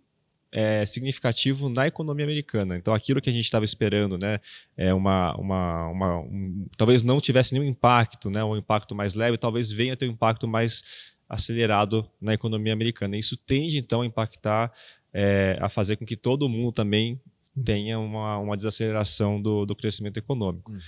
[0.51, 2.77] é, significativo na economia americana.
[2.77, 4.39] Então, aquilo que a gente estava esperando, né,
[4.75, 9.37] é uma, uma, uma um, talvez não tivesse nenhum impacto, né, um impacto mais leve,
[9.37, 10.83] talvez venha a ter um impacto mais
[11.29, 13.17] acelerado na economia americana.
[13.17, 14.73] Isso tende, então, a impactar,
[15.13, 17.19] é, a fazer com que todo mundo também
[17.63, 20.71] tenha uma, uma desaceleração do, do crescimento econômico.
[20.71, 20.79] Uhum.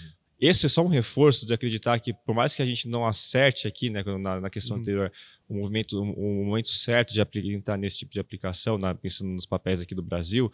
[0.46, 3.66] Esse é só um reforço de acreditar que, por mais que a gente não acerte
[3.66, 4.82] aqui, né, na, na questão uhum.
[4.82, 5.10] anterior,
[5.48, 7.22] o movimento, momento certo de
[7.56, 10.52] entrar nesse tipo de aplicação, na, pensando nos papéis aqui do Brasil,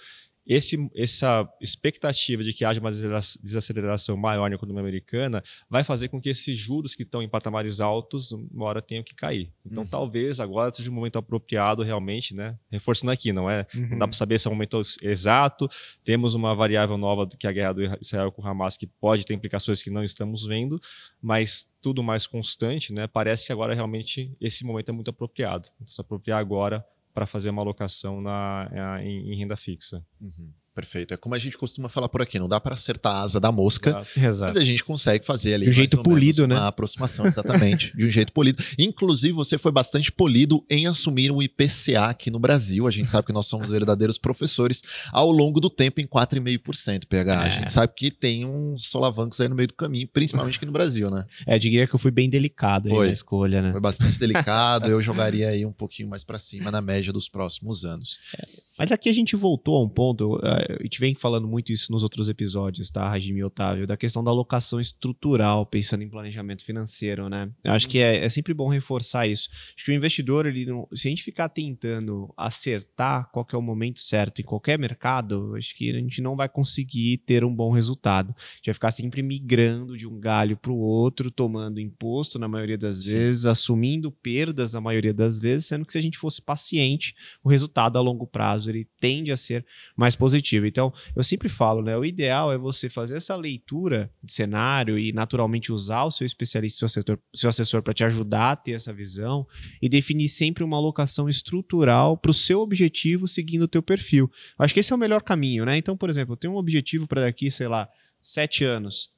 [0.50, 6.20] esse, essa expectativa de que haja uma desaceleração maior na economia americana vai fazer com
[6.20, 9.54] que esses juros que estão em patamares altos, uma hora tenham que cair.
[9.64, 9.90] Então, uhum.
[9.90, 12.58] talvez agora seja um momento apropriado realmente, né?
[12.72, 13.68] Reforçando aqui, não é?
[13.76, 13.82] Uhum.
[13.82, 14.10] Não dá uhum.
[14.10, 15.70] para saber se é o momento exato.
[16.04, 19.26] Temos uma variável nova que é a guerra do Israel com o Hamas que pode
[19.26, 20.82] ter implicações que não estamos vendo,
[21.22, 23.06] mas tudo mais constante, né?
[23.06, 25.70] Parece que agora realmente esse momento é muito apropriado.
[25.76, 26.84] Então, se apropriar agora
[27.14, 28.70] para fazer uma alocação na,
[29.04, 30.06] em, em renda fixa.
[30.20, 30.52] Uhum.
[30.80, 31.14] Perfeito.
[31.14, 33.52] É como a gente costuma falar por aqui, não dá para acertar a asa da
[33.52, 34.54] mosca, Exato.
[34.54, 36.56] mas a gente consegue fazer ali de um jeito polido, né?
[36.56, 38.64] Uma aproximação, exatamente, de um jeito polido.
[38.78, 42.88] Inclusive, você foi bastante polido em assumir o IPCA aqui no Brasil.
[42.88, 47.34] A gente sabe que nós somos verdadeiros professores ao longo do tempo em 4,5% PH.
[47.34, 47.36] É.
[47.36, 50.72] A gente sabe que tem uns solavancos aí no meio do caminho, principalmente aqui no
[50.72, 51.26] Brasil, né?
[51.46, 53.08] É, diria que eu fui bem delicado foi.
[53.08, 53.74] na escolha, né?
[53.74, 54.88] Foi bastante delicado.
[54.88, 58.18] eu jogaria aí um pouquinho mais para cima na média dos próximos anos.
[58.38, 58.69] É.
[58.80, 62.02] Mas aqui a gente voltou a um ponto, a gente vem falando muito isso nos
[62.02, 67.28] outros episódios, tá, Rajimi e Otávio, da questão da alocação estrutural, pensando em planejamento financeiro,
[67.28, 67.52] né?
[67.62, 69.50] Eu acho que é, é sempre bom reforçar isso.
[69.76, 73.62] Acho que o investidor, ele não, se a gente ficar tentando acertar qual é o
[73.62, 77.72] momento certo em qualquer mercado, acho que a gente não vai conseguir ter um bom
[77.72, 78.34] resultado.
[78.38, 82.48] A gente vai ficar sempre migrando de um galho para o outro, tomando imposto na
[82.48, 86.42] maioria das vezes, assumindo perdas na maioria das vezes, sendo que se a gente fosse
[86.42, 87.14] paciente,
[87.44, 89.66] o resultado a longo prazo ele tende a ser
[89.96, 90.66] mais positivo.
[90.66, 91.98] Então, eu sempre falo, né?
[91.98, 96.80] O ideal é você fazer essa leitura de cenário e naturalmente usar o seu especialista,
[96.80, 99.48] seu assessor, seu assessor para te ajudar a ter essa visão
[99.82, 104.32] e definir sempre uma alocação estrutural para o seu objetivo seguindo o teu perfil.
[104.58, 105.78] Acho que esse é o melhor caminho, né?
[105.78, 107.90] Então, por exemplo, eu tenho um objetivo para daqui, sei lá,
[108.22, 109.12] sete anos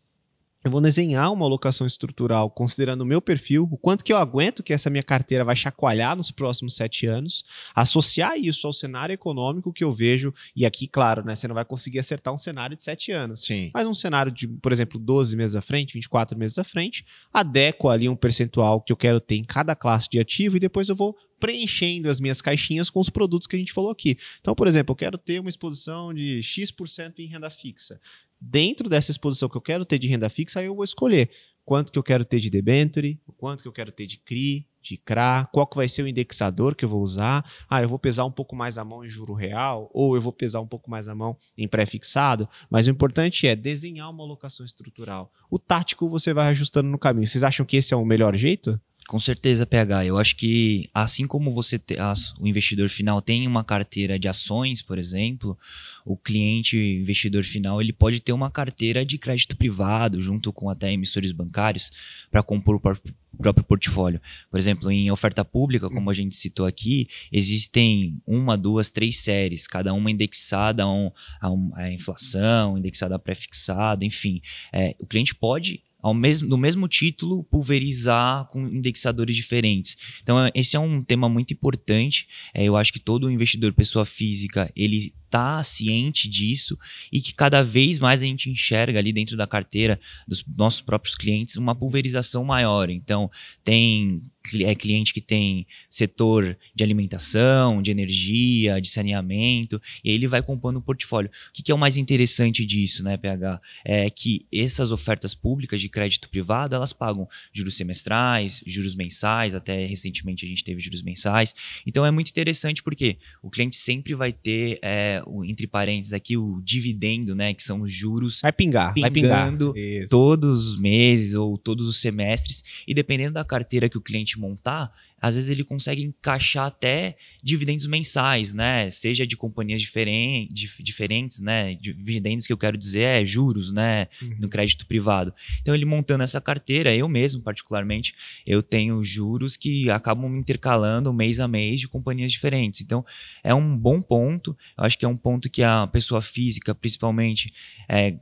[0.63, 4.61] eu vou desenhar uma alocação estrutural considerando o meu perfil, o quanto que eu aguento
[4.61, 7.43] que essa minha carteira vai chacoalhar nos próximos sete anos,
[7.75, 11.65] associar isso ao cenário econômico que eu vejo, e aqui, claro, né, você não vai
[11.65, 13.71] conseguir acertar um cenário de sete anos, Sim.
[13.73, 17.89] mas um cenário de, por exemplo, 12 meses à frente, 24 meses à frente, adequo
[17.89, 20.95] ali um percentual que eu quero ter em cada classe de ativo e depois eu
[20.95, 24.17] vou preenchendo as minhas caixinhas com os produtos que a gente falou aqui.
[24.39, 27.99] Então, por exemplo, eu quero ter uma exposição de X% em renda fixa
[28.41, 31.29] dentro dessa exposição que eu quero ter de renda fixa, aí eu vou escolher
[31.63, 34.97] quanto que eu quero ter de debenture, quanto que eu quero ter de CRI, de
[34.97, 37.45] CRA, qual que vai ser o indexador que eu vou usar.
[37.69, 40.33] Ah, eu vou pesar um pouco mais a mão em juro real, ou eu vou
[40.33, 44.65] pesar um pouco mais a mão em pré-fixado, mas o importante é desenhar uma alocação
[44.65, 45.31] estrutural.
[45.51, 47.27] O tático você vai ajustando no caminho.
[47.27, 48.79] Vocês acham que esse é o melhor jeito?
[49.07, 50.05] Com certeza, PH.
[50.05, 54.27] Eu acho que assim como você te, as, o investidor final tem uma carteira de
[54.27, 55.57] ações, por exemplo,
[56.05, 60.93] o cliente investidor final ele pode ter uma carteira de crédito privado junto com até
[60.93, 61.91] emissores bancários
[62.29, 64.21] para compor o próprio, próprio portfólio.
[64.49, 69.67] Por exemplo, em oferta pública, como a gente citou aqui, existem uma, duas, três séries,
[69.67, 74.41] cada uma indexada a, um, a, um, a inflação, indexada a pré-fixado, enfim.
[74.71, 79.97] É, o cliente pode ao mesmo, no mesmo título, pulverizar com indexadores diferentes.
[80.21, 82.27] Então, é, esse é um tema muito importante.
[82.53, 86.77] É, eu acho que todo investidor pessoa física, ele está ciente disso
[87.11, 91.15] e que cada vez mais a gente enxerga ali dentro da carteira dos nossos próprios
[91.15, 92.89] clientes uma pulverização maior.
[92.89, 93.31] Então,
[93.63, 94.21] tem
[94.63, 100.41] é cliente que tem setor de alimentação, de energia, de saneamento, e aí ele vai
[100.41, 101.29] compondo o portfólio.
[101.49, 103.61] O que, que, é o mais interessante disso, né, PH?
[103.85, 109.85] É que essas ofertas públicas de crédito privado, elas pagam juros semestrais, juros mensais, até
[109.85, 111.53] recentemente a gente teve juros mensais.
[111.85, 116.37] Então é muito interessante porque o cliente sempre vai ter é, o, entre parênteses aqui,
[116.37, 117.53] o dividendo, né?
[117.53, 118.39] Que são os juros.
[118.41, 119.73] Vai pingar, vai pingando
[120.09, 122.63] todos os meses ou todos os semestres.
[122.87, 124.91] E dependendo da carteira que o cliente montar,
[125.21, 128.89] às vezes ele consegue encaixar até dividendos mensais, né?
[128.89, 131.75] Seja de companhias diferentes, diferentes, né?
[131.75, 134.07] Dividendos que eu quero dizer é juros, né?
[134.21, 134.37] Uhum.
[134.41, 135.33] No crédito privado.
[135.61, 138.15] Então ele montando essa carteira, eu mesmo particularmente,
[138.45, 142.81] eu tenho juros que acabam me intercalando mês a mês de companhias diferentes.
[142.81, 143.05] Então
[143.43, 144.57] é um bom ponto.
[144.77, 147.53] Eu acho que é um ponto que a pessoa física, principalmente,
[147.87, 148.17] é,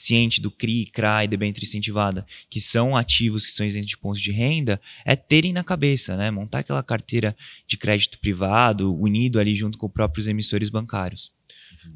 [0.00, 4.20] ciente do CRI, CRA e debênture incentivada, que são ativos que são isentos de pontos
[4.20, 6.30] de renda, é terem na cabeça, né?
[6.30, 7.36] Montar aquela carteira
[7.66, 11.32] de crédito privado, unido ali junto com os próprios emissores bancários.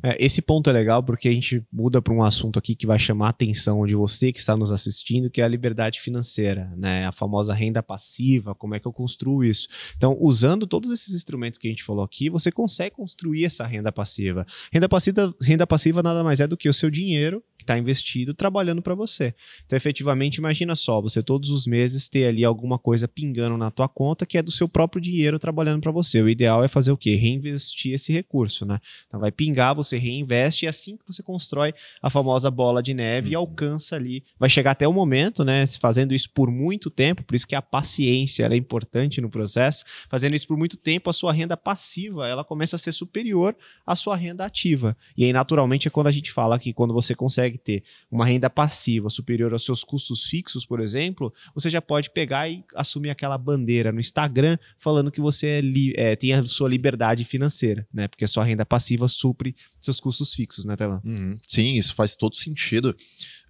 [0.02, 2.98] É, esse ponto é legal porque a gente muda para um assunto aqui que vai
[2.98, 7.06] chamar a atenção de você que está nos assistindo, que é a liberdade financeira, né?
[7.06, 9.68] A famosa renda passiva, como é que eu construo isso?
[9.96, 13.92] Então, usando todos esses instrumentos que a gente falou aqui, você consegue construir essa renda
[13.92, 14.46] passiva.
[14.72, 18.34] Renda passiva, renda passiva nada mais é do que o seu dinheiro que está investido
[18.34, 19.34] trabalhando para você.
[19.66, 23.88] Então, efetivamente, imagina só, você todos os meses ter ali alguma coisa pingando na tua
[23.88, 26.20] conta que é do seu próprio dinheiro trabalhando para você.
[26.20, 27.14] O ideal é fazer o quê?
[27.14, 28.78] Reinvestir esse recurso, né?
[29.06, 32.94] Então, vai pingar, você reinveste e é assim que você constrói a famosa bola de
[32.94, 33.32] neve uhum.
[33.32, 34.24] e alcança ali.
[34.38, 35.66] Vai chegar até o momento, né?
[35.66, 39.84] Fazendo isso por muito tempo, por isso que a paciência é importante no processo.
[40.08, 43.56] Fazendo isso por muito tempo, a sua renda passiva ela começa a ser superior
[43.86, 44.96] à sua renda ativa.
[45.16, 48.48] E aí, naturalmente, é quando a gente fala que quando você consegue ter uma renda
[48.48, 53.36] passiva superior aos seus custos fixos, por exemplo, você já pode pegar e assumir aquela
[53.36, 55.60] bandeira no Instagram falando que você
[55.96, 58.08] é é, tem a sua liberdade financeira, né?
[58.08, 61.00] Porque a sua renda passiva supre seus custos fixos, né, Telan?
[61.04, 61.36] Uhum.
[61.46, 62.96] Sim, isso faz todo sentido.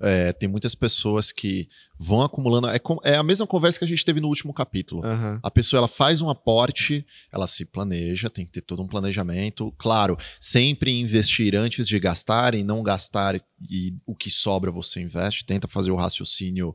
[0.01, 2.69] É, tem muitas pessoas que vão acumulando.
[2.69, 5.07] É, é, a mesma conversa que a gente teve no último capítulo.
[5.07, 5.39] Uhum.
[5.41, 9.73] A pessoa ela faz um aporte, ela se planeja, tem que ter todo um planejamento.
[9.79, 13.41] Claro, sempre investir antes de gastar e não gastar
[13.71, 15.45] e o que sobra você investe.
[15.45, 16.75] Tenta fazer o raciocínio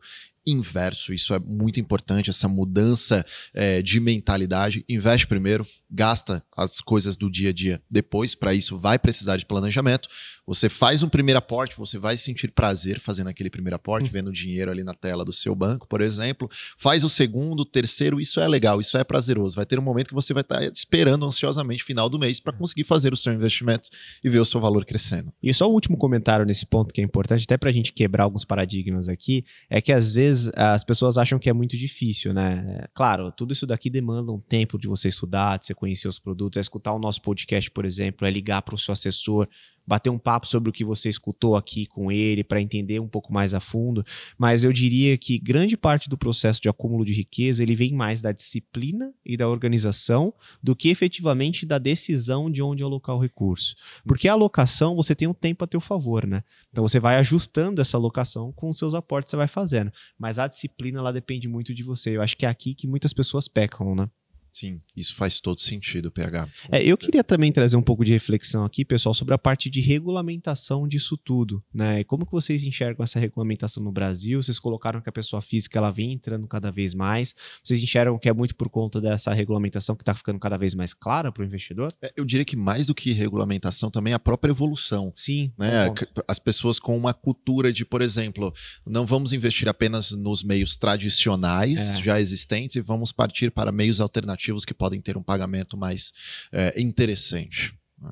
[0.52, 1.14] inverso.
[1.14, 4.84] Isso é muito importante, essa mudança é, de mentalidade.
[4.88, 8.36] Investe primeiro, gasta as coisas do dia a dia depois.
[8.36, 10.08] Para isso, vai precisar de planejamento.
[10.46, 14.12] Você faz um primeiro aporte, você vai sentir prazer fazendo aquele primeiro aporte, uhum.
[14.12, 16.50] vendo dinheiro ali na tela do seu banco, por exemplo.
[16.78, 19.56] Faz o segundo, terceiro, isso é legal, isso é prazeroso.
[19.56, 22.84] Vai ter um momento que você vai estar esperando ansiosamente final do mês para conseguir
[22.84, 23.90] fazer o seu investimento
[24.24, 25.32] e ver o seu valor crescendo.
[25.42, 28.24] E só o último comentário nesse ponto que é importante, até para a gente quebrar
[28.24, 32.86] alguns paradigmas aqui, é que às vezes as pessoas acham que é muito difícil, né?
[32.94, 36.58] Claro, tudo isso daqui demanda um tempo de você estudar, de você conhecer os produtos,
[36.58, 39.48] é escutar o nosso podcast, por exemplo, é ligar para o seu assessor,
[39.90, 43.34] bater um papo sobre o que você escutou aqui com ele, para entender um pouco
[43.34, 44.06] mais a fundo.
[44.38, 48.22] Mas eu diria que grande parte do processo de acúmulo de riqueza ele vem mais
[48.22, 50.32] da disciplina e da organização
[50.62, 53.76] do que efetivamente da decisão de onde alocar o recurso.
[54.06, 56.44] Porque a alocação você tem um tempo a teu favor, né?
[56.70, 59.92] Então você vai ajustando essa alocação com os seus aportes que você vai fazendo.
[60.20, 62.16] Mas a disciplina ela depende muito de você.
[62.16, 64.08] Eu acho que é aqui que muitas pessoas pecam, né?
[64.52, 66.48] Sim, isso faz todo sentido, PH.
[66.72, 69.80] É, eu queria também trazer um pouco de reflexão aqui, pessoal, sobre a parte de
[69.80, 72.04] regulamentação disso tudo, né?
[72.04, 74.42] Como que vocês enxergam essa regulamentação no Brasil?
[74.42, 77.36] Vocês colocaram que a pessoa física ela vem entrando cada vez mais.
[77.64, 80.94] Vocês enxergam que é muito por conta dessa regulamentação que está ficando cada vez mais
[80.94, 81.94] clara para o investidor?
[82.02, 85.14] É, eu diria que mais do que regulamentação também a própria evolução.
[85.16, 85.54] Sim.
[85.58, 85.94] Né?
[86.28, 88.54] As pessoas com uma cultura de, por exemplo,
[88.86, 92.02] não vamos investir apenas nos meios tradicionais é.
[92.02, 96.14] já existentes e vamos partir para meios alternativos alternativos que podem ter um pagamento mais
[96.52, 97.78] é, interessante.
[98.02, 98.12] Né?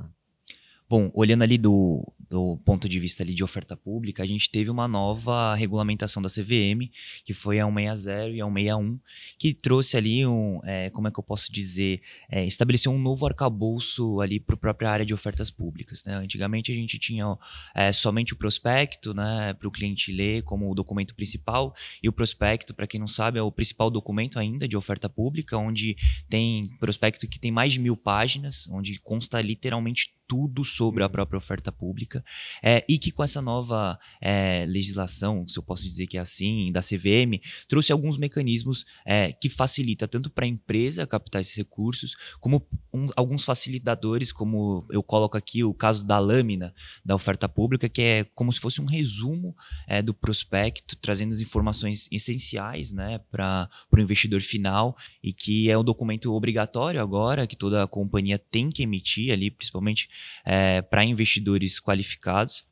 [0.89, 4.69] Bom, olhando ali do, do ponto de vista ali de oferta pública, a gente teve
[4.69, 6.89] uma nova regulamentação da CVM,
[7.23, 8.99] que foi a 160 e a 161,
[9.37, 13.25] que trouxe ali um, é, como é que eu posso dizer, é, estabeleceu um novo
[13.25, 16.03] arcabouço ali para a própria área de ofertas públicas.
[16.03, 16.15] Né?
[16.15, 17.37] Antigamente a gente tinha
[17.73, 22.13] é, somente o prospecto, né, para o cliente ler como o documento principal, e o
[22.13, 25.95] prospecto, para quem não sabe, é o principal documento ainda de oferta pública, onde
[26.29, 31.11] tem prospecto que tem mais de mil páginas, onde consta literalmente tudo sobre a uhum.
[31.11, 32.23] própria oferta pública
[32.61, 36.71] é, e que com essa nova é, legislação, se eu posso dizer que é assim,
[36.71, 42.15] da CVM, trouxe alguns mecanismos é, que facilita tanto para a empresa captar esses recursos,
[42.39, 46.73] como um, alguns facilitadores, como eu coloco aqui o caso da lâmina
[47.05, 49.55] da oferta pública, que é como se fosse um resumo
[49.87, 55.77] é, do prospecto, trazendo as informações essenciais né, para o investidor final e que é
[55.77, 60.09] um documento obrigatório agora, que toda a companhia tem que emitir ali, principalmente
[60.45, 62.65] é, para investidores qualificados.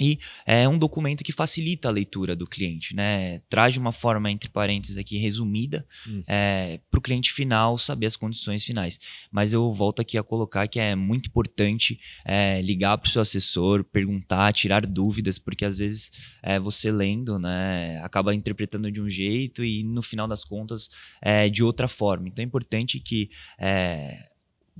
[0.00, 3.40] E é um documento que facilita a leitura do cliente, né?
[3.50, 6.22] Traz de uma forma, entre parênteses aqui, resumida, hum.
[6.26, 8.98] é, para o cliente final saber as condições finais.
[9.30, 13.20] Mas eu volto aqui a colocar que é muito importante é, ligar para o seu
[13.20, 16.10] assessor, perguntar, tirar dúvidas, porque às vezes
[16.42, 20.88] é, você lendo, né, acaba interpretando de um jeito e no final das contas
[21.20, 22.26] é de outra forma.
[22.26, 23.28] Então é importante que
[23.58, 24.29] é,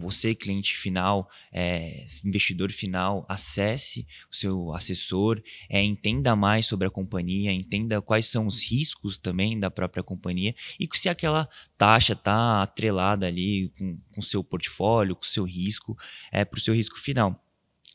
[0.01, 6.90] você, cliente final, é, investidor final, acesse o seu assessor, é, entenda mais sobre a
[6.90, 11.48] companhia, entenda quais são os riscos também da própria companhia e se aquela
[11.78, 15.96] taxa está atrelada ali com o seu portfólio, com o seu risco,
[16.32, 17.40] é, para o seu risco final.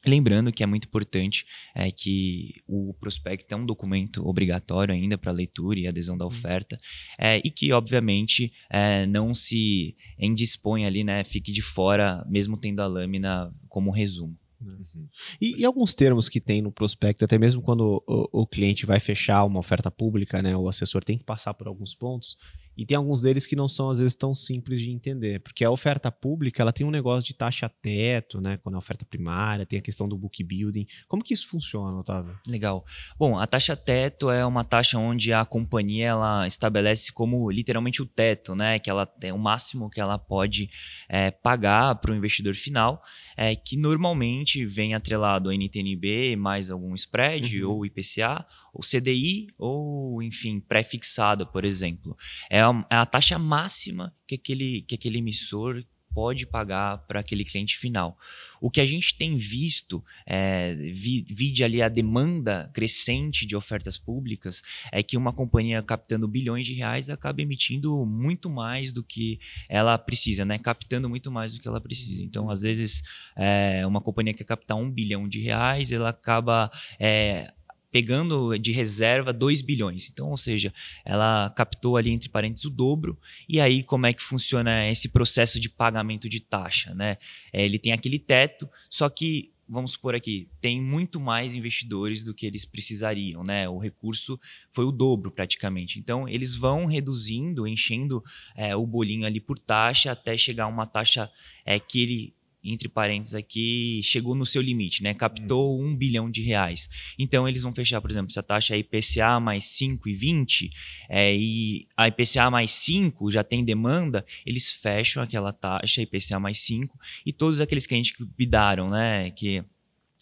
[0.05, 5.31] Lembrando que é muito importante é, que o prospecto é um documento obrigatório ainda para
[5.31, 6.77] leitura e adesão da oferta,
[7.17, 12.81] é, e que, obviamente, é, não se indispõe ali, né, fique de fora, mesmo tendo
[12.81, 14.37] a lâmina como resumo.
[14.61, 15.07] Uhum.
[15.39, 18.99] E, e, alguns termos que tem no prospecto, até mesmo quando o, o, cliente vai
[18.99, 22.37] fechar uma oferta pública, né, o assessor tem que passar por alguns pontos.
[22.77, 25.39] E tem alguns deles que não são, às vezes, tão simples de entender.
[25.39, 28.57] Porque a oferta pública, ela tem um negócio de taxa teto, né?
[28.57, 30.85] Quando é oferta primária, tem a questão do book building.
[31.07, 32.37] Como que isso funciona, Otávio?
[32.47, 32.85] Legal.
[33.17, 38.05] Bom, a taxa teto é uma taxa onde a companhia, ela estabelece como, literalmente, o
[38.05, 38.79] teto, né?
[38.79, 40.69] Que ela tem o máximo que ela pode
[41.07, 43.01] é, pagar para o investidor final,
[43.37, 47.71] é, que normalmente vem atrelado ao NTNB, mais algum spread, uhum.
[47.71, 52.17] ou IPCA, ou CDI, ou, enfim, pré-fixado, por exemplo.
[52.49, 55.83] É a, é a taxa máxima que aquele, que aquele emissor
[56.15, 58.17] pode pagar para aquele cliente final.
[58.61, 63.97] O que a gente tem visto, é, vi, vide ali a demanda crescente de ofertas
[63.97, 64.63] públicas,
[64.93, 69.37] é que uma companhia captando bilhões de reais acaba emitindo muito mais do que
[69.67, 70.57] ela precisa, né?
[70.57, 72.23] Captando muito mais do que ela precisa.
[72.23, 73.03] Então, às vezes,
[73.35, 77.51] é, uma companhia que quer captar um bilhão de reais, ela acaba é,
[77.95, 80.09] pegando de reserva 2 bilhões.
[80.11, 80.73] Então, ou seja,
[81.05, 83.17] ela captou ali entre parênteses o dobro.
[83.47, 86.93] E aí, como é que funciona esse processo de pagamento de taxa?
[86.93, 87.15] Né?
[87.53, 92.33] É, ele tem aquele teto, só que vamos supor aqui, tem muito mais investidores do
[92.33, 93.67] que eles precisariam, né?
[93.67, 94.37] O recurso
[94.71, 95.97] foi o dobro praticamente.
[95.97, 98.21] Então, eles vão reduzindo, enchendo
[98.57, 101.31] é, o bolinho ali por taxa até chegar a uma taxa
[101.65, 102.33] é, que ele
[102.65, 105.13] entre parênteses aqui, chegou no seu limite, né?
[105.13, 105.87] Captou hum.
[105.87, 106.89] um bilhão de reais.
[107.17, 110.69] Então, eles vão fechar, por exemplo, se a taxa é IPCA mais 5,20
[111.09, 116.59] é, e a IPCA mais 5 já tem demanda, eles fecham aquela taxa IPCA mais
[116.59, 119.29] 5 e todos aqueles clientes que bidaram, né?
[119.31, 119.63] Que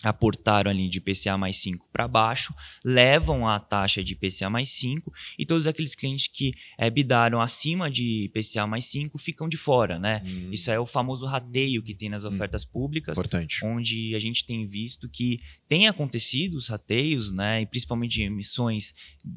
[0.03, 5.11] aportaram ali de IPCA mais 5 para baixo, levam a taxa de IPCA mais 5
[5.39, 9.97] e todos aqueles clientes que é, bidaram acima de IPCA mais 5 ficam de fora,
[9.97, 10.21] né?
[10.25, 10.49] Hum.
[10.51, 12.29] Isso é o famoso rateio que tem nas hum.
[12.29, 12.69] ofertas hum.
[12.71, 13.65] públicas, Importante.
[13.65, 17.61] onde a gente tem visto que tem acontecido os rateios, né?
[17.61, 18.93] E principalmente de emissões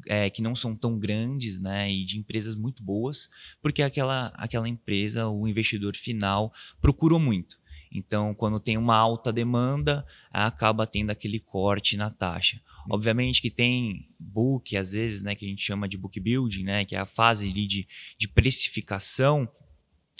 [0.07, 1.91] é, que não são tão grandes, né?
[1.91, 3.29] E de empresas muito boas,
[3.61, 6.51] porque aquela, aquela empresa, o investidor final,
[6.81, 7.57] procurou muito.
[7.97, 12.57] Então, quando tem uma alta demanda, acaba tendo aquele corte na taxa.
[12.57, 12.95] Uhum.
[12.95, 16.85] Obviamente que tem book, às vezes, né, que a gente chama de book building, né,
[16.85, 17.87] que é a fase de,
[18.17, 19.49] de precificação,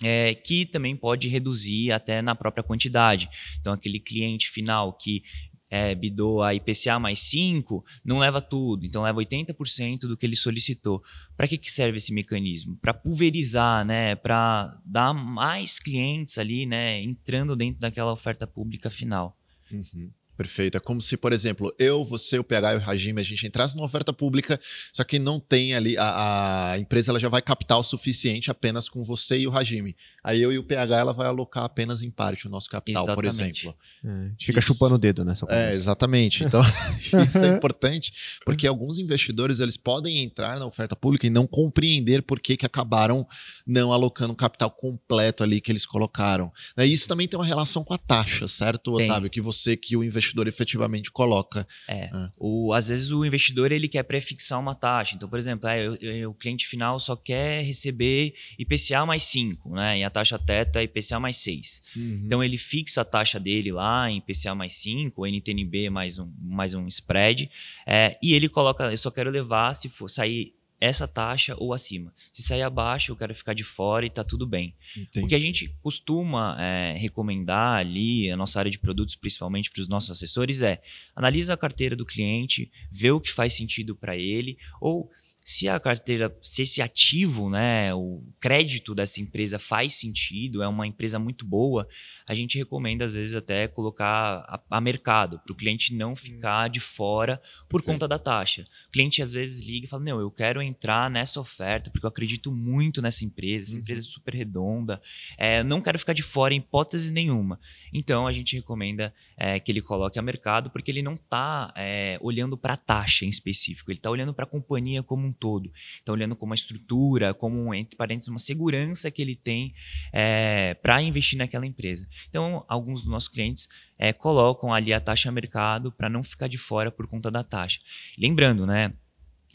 [0.03, 3.29] é, que também pode reduzir até na própria quantidade.
[3.59, 5.23] Então, aquele cliente final que
[5.69, 10.35] é, bidou a IPCA mais 5, não leva tudo, então leva 80% do que ele
[10.35, 11.03] solicitou.
[11.35, 12.77] Para que, que serve esse mecanismo?
[12.77, 14.15] Para pulverizar, né?
[14.15, 17.01] para dar mais clientes ali né?
[17.01, 19.37] entrando dentro daquela oferta pública final.
[19.71, 20.11] Uhum.
[20.37, 20.77] Perfeito.
[20.77, 23.75] É como se, por exemplo, eu, você, o PH e o Hajime, a gente entrasse
[23.75, 24.59] numa oferta pública,
[24.93, 28.87] só que não tem ali, a, a empresa ela já vai captar o suficiente apenas
[28.87, 29.95] com você e o Hajime.
[30.23, 33.15] Aí eu e o PH ela vai alocar apenas em parte o nosso capital, exatamente.
[33.15, 33.75] por exemplo.
[34.05, 34.67] É, fica isso.
[34.67, 36.43] chupando o dedo nessa É, exatamente.
[36.43, 36.61] Então,
[36.99, 38.13] isso é importante,
[38.45, 42.65] porque alguns investidores eles podem entrar na oferta pública e não compreender por que, que
[42.65, 43.25] acabaram
[43.65, 46.51] não alocando o capital completo ali que eles colocaram.
[46.77, 49.29] E isso também tem uma relação com a taxa, certo, Otávio?
[49.29, 49.31] Tem.
[49.31, 51.67] Que você, que o investidor investidor efetivamente coloca.
[51.87, 52.05] É.
[52.05, 52.29] é.
[52.37, 55.15] O, às vezes o investidor ele quer prefixar uma taxa.
[55.15, 59.69] Então, por exemplo, é, eu, eu, o cliente final só quer receber IPCA mais 5,
[59.75, 59.99] né?
[59.99, 61.81] E a taxa teto é IPCA mais 6.
[61.95, 62.21] Uhum.
[62.25, 66.73] Então ele fixa a taxa dele lá em IPCA mais 5, NTNB mais um, mais
[66.73, 67.49] um spread.
[67.85, 72.13] É, e ele coloca, eu só quero levar se for sair essa taxa ou acima.
[72.31, 74.75] Se sair abaixo, eu quero ficar de fora e tá tudo bem.
[74.95, 75.25] Entendi.
[75.25, 79.81] O que a gente costuma é, recomendar ali, a nossa área de produtos, principalmente para
[79.81, 80.81] os nossos assessores, é
[81.15, 85.09] analisa a carteira do cliente, vê o que faz sentido para ele, ou
[85.47, 90.85] se a carteira, se esse ativo, né, o crédito dessa empresa faz sentido, é uma
[90.85, 91.87] empresa muito boa,
[92.27, 96.15] a gente recomenda às vezes até colocar a, a mercado, para o cliente não hum.
[96.17, 97.93] ficar de fora por okay.
[97.93, 98.65] conta da taxa.
[98.89, 102.09] O cliente às vezes liga e fala: Não, eu quero entrar nessa oferta porque eu
[102.09, 103.79] acredito muito nessa empresa, essa uhum.
[103.79, 105.01] empresa é super redonda,
[105.37, 107.57] é, não quero ficar de fora em hipótese nenhuma.
[107.93, 112.17] Então a gente recomenda é, que ele coloque a mercado porque ele não está é,
[112.19, 115.71] olhando para a taxa em específico, ele está olhando para a companhia como um todo.
[116.01, 119.73] Então, olhando como uma estrutura, como, entre parênteses, uma segurança que ele tem
[120.11, 122.07] é, para investir naquela empresa.
[122.29, 123.67] Então, alguns dos nossos clientes
[123.97, 127.79] é, colocam ali a taxa mercado para não ficar de fora por conta da taxa.
[128.17, 128.93] Lembrando, né?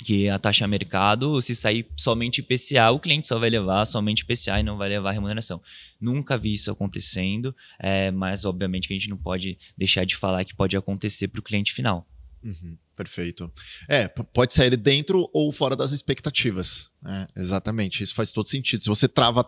[0.03, 4.59] que a taxa mercado, se sair somente IPCA, o cliente só vai levar somente IPCA
[4.59, 5.61] e não vai levar remuneração.
[6.01, 10.45] Nunca vi isso acontecendo, é, mas obviamente que a gente não pode deixar de falar
[10.45, 12.07] que pode acontecer para o cliente final.
[12.43, 13.51] Uhum, perfeito.
[13.89, 16.91] É, pode sair dentro ou fora das expectativas.
[17.05, 18.83] É, exatamente, isso faz todo sentido.
[18.83, 19.45] Se você trava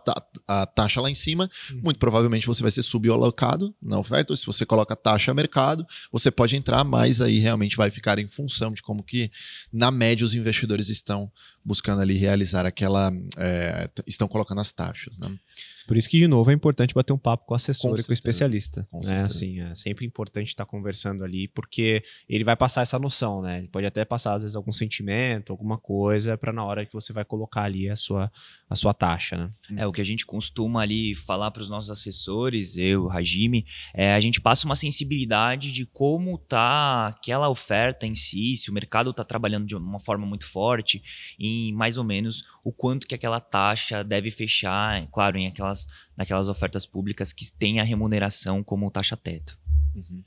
[0.49, 1.83] a taxa lá em cima, uhum.
[1.85, 5.35] muito provavelmente você vai ser subalocado na oferta, ou se você coloca a taxa a
[5.35, 9.31] mercado, você pode entrar, mas aí realmente vai ficar em função de como que,
[9.73, 11.31] na média, os investidores estão
[11.65, 13.13] buscando ali realizar aquela.
[13.37, 15.17] É, estão colocando as taxas.
[15.17, 15.39] Né?
[15.87, 18.03] Por isso que, de novo, é importante bater um papo com o assessor com e
[18.03, 18.87] com o especialista.
[18.91, 19.23] Com né?
[19.23, 23.59] assim, é sempre importante estar conversando ali, porque ele vai passar essa noção, né?
[23.59, 27.13] Ele pode até passar, às vezes, algum sentimento, alguma coisa, para na hora que você
[27.13, 28.31] vai colocar ali a sua,
[28.69, 29.47] a sua taxa, né?
[29.77, 34.15] É, o que a gente costuma ali falar para os nossos assessores, eu, Hajime, é,
[34.15, 39.11] a gente passa uma sensibilidade de como tá aquela oferta em si, se o mercado
[39.11, 41.03] está trabalhando de uma forma muito forte,
[41.39, 46.49] e mais ou menos o quanto que aquela taxa deve fechar, claro, em aquelas, naquelas
[46.49, 49.59] ofertas públicas que tem a remuneração como taxa teto.
[49.95, 50.23] Uhum.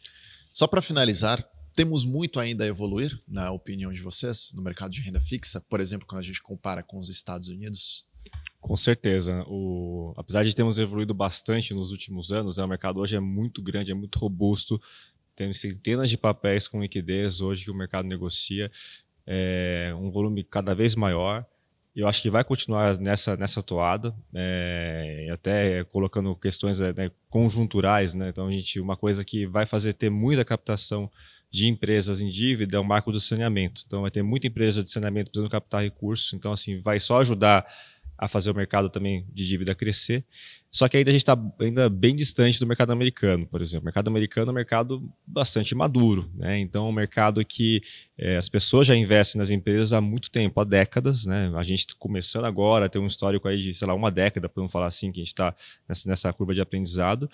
[0.51, 1.47] Só para finalizar,
[1.77, 5.79] temos muito ainda a evoluir, na opinião de vocês, no mercado de renda fixa, por
[5.79, 8.03] exemplo, quando a gente compara com os Estados Unidos?
[8.59, 9.45] Com certeza.
[9.47, 10.11] O...
[10.17, 13.91] Apesar de termos evoluído bastante nos últimos anos, né, o mercado hoje é muito grande,
[13.91, 14.81] é muito robusto.
[15.35, 18.71] Temos centenas de papéis com liquidez hoje que o mercado negocia,
[19.27, 21.45] é um volume cada vez maior.
[21.95, 28.15] Eu acho que vai continuar nessa, nessa toada, é, até colocando questões né, conjunturais.
[28.15, 28.29] Né?
[28.29, 31.11] Então, a gente, uma coisa que vai fazer ter muita captação
[31.49, 33.83] de empresas em dívida é o marco do saneamento.
[33.85, 36.33] Então, vai ter muita empresa de saneamento precisando captar recursos.
[36.33, 37.65] Então, assim, vai só ajudar
[38.17, 40.25] a fazer o mercado também de dívida crescer.
[40.71, 43.83] Só que ainda a gente está ainda bem distante do mercado americano, por exemplo.
[43.83, 46.59] O mercado americano é um mercado bastante maduro, né?
[46.59, 47.81] Então é um mercado que
[48.17, 51.51] é, as pessoas já investem nas empresas há muito tempo, há décadas, né?
[51.55, 54.87] A gente começando agora, tem um histórico aí de, sei lá, uma década, podemos falar
[54.87, 55.55] assim, que a gente está
[55.87, 57.29] nessa, nessa curva de aprendizado.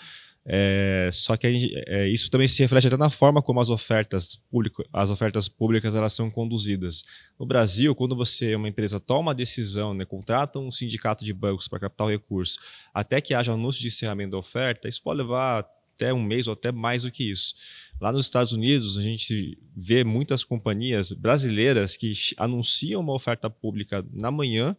[0.46, 4.36] É, só que gente, é, isso também se reflete até na forma como as ofertas,
[4.52, 7.04] público, as ofertas públicas elas são conduzidas.
[7.40, 11.68] No Brasil, quando você, uma empresa, toma a decisão, né, contrata um sindicato de bancos
[11.68, 12.60] para captar o recurso,
[12.94, 15.66] até que haja anúncio de encerramento da oferta, isso pode levar
[15.96, 17.56] até um mês ou até mais do que isso.
[18.02, 24.06] Lá nos Estados Unidos, a gente vê muitas companhias brasileiras que anunciam uma oferta pública
[24.12, 24.76] na manhã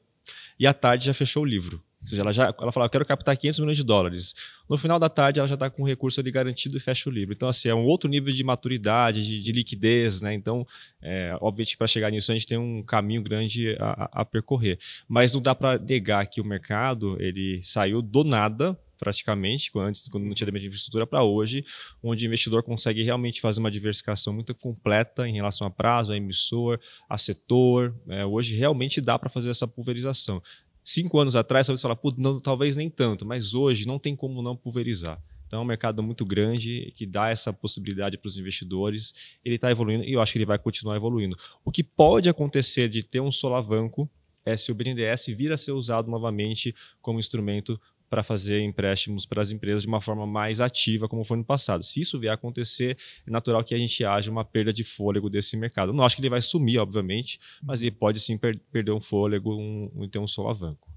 [0.59, 1.83] e à tarde já fechou o livro.
[2.05, 4.35] Ou seja, ela já ela fala, eu quero captar 500 milhões de dólares.
[4.69, 7.13] No final da tarde, ela já está com o recurso ali garantido e fecha o
[7.13, 7.33] livro.
[7.33, 10.35] Então, assim, é um outro nível de maturidade, de, de liquidez, né?
[10.35, 10.67] Então,
[11.01, 14.79] é, obviamente, para chegar nisso, a gente tem um caminho grande a, a percorrer.
[15.09, 20.25] Mas não dá para negar que o mercado, ele saiu do nada praticamente, antes quando
[20.25, 21.65] não tinha de infraestrutura para hoje,
[22.03, 26.17] onde o investidor consegue realmente fazer uma diversificação muito completa em relação a prazo, a
[26.17, 27.95] emissor, a setor.
[28.09, 30.43] É, hoje realmente dá para fazer essa pulverização.
[30.85, 34.55] Cinco anos atrás, talvez falar, não, talvez nem tanto, mas hoje não tem como não
[34.55, 35.19] pulverizar.
[35.47, 39.15] Então é um mercado muito grande que dá essa possibilidade para os investidores.
[39.45, 41.37] Ele está evoluindo e eu acho que ele vai continuar evoluindo.
[41.65, 44.11] O que pode acontecer de ter um solavanco
[44.45, 49.43] é se o BNDES vir a ser usado novamente como instrumento para fazer empréstimos para
[49.43, 51.83] as empresas de uma forma mais ativa, como foi no passado.
[51.83, 52.97] Se isso vier a acontecer,
[53.27, 55.93] é natural que a gente haja uma perda de fôlego desse mercado.
[55.93, 59.55] Não acho que ele vai sumir, obviamente, mas ele pode sim per perder um fôlego
[59.55, 60.89] um, e ter um solavanco.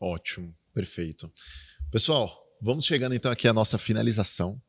[0.00, 1.32] Ótimo, perfeito.
[1.90, 4.60] Pessoal, vamos chegando então aqui à nossa finalização.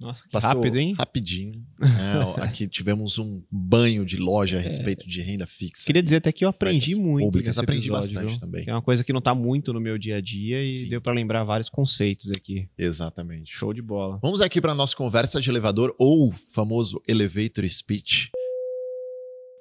[0.00, 0.94] Nossa, Passou rápido, hein?
[0.96, 1.66] Rapidinho.
[1.80, 4.62] É, aqui tivemos um banho de loja a é.
[4.62, 5.08] respeito é.
[5.08, 5.84] de renda fixa.
[5.84, 7.24] Queria dizer até que eu aprendi muito.
[7.24, 8.40] Públicas, aprendi episódio, bastante viu?
[8.40, 8.64] também.
[8.68, 10.88] É uma coisa que não está muito no meu dia a dia e Sim.
[10.88, 12.68] deu para lembrar vários conceitos aqui.
[12.78, 13.52] Exatamente.
[13.52, 14.20] Show de bola.
[14.22, 18.30] Vamos aqui para nossa conversa de elevador ou famoso elevator speech.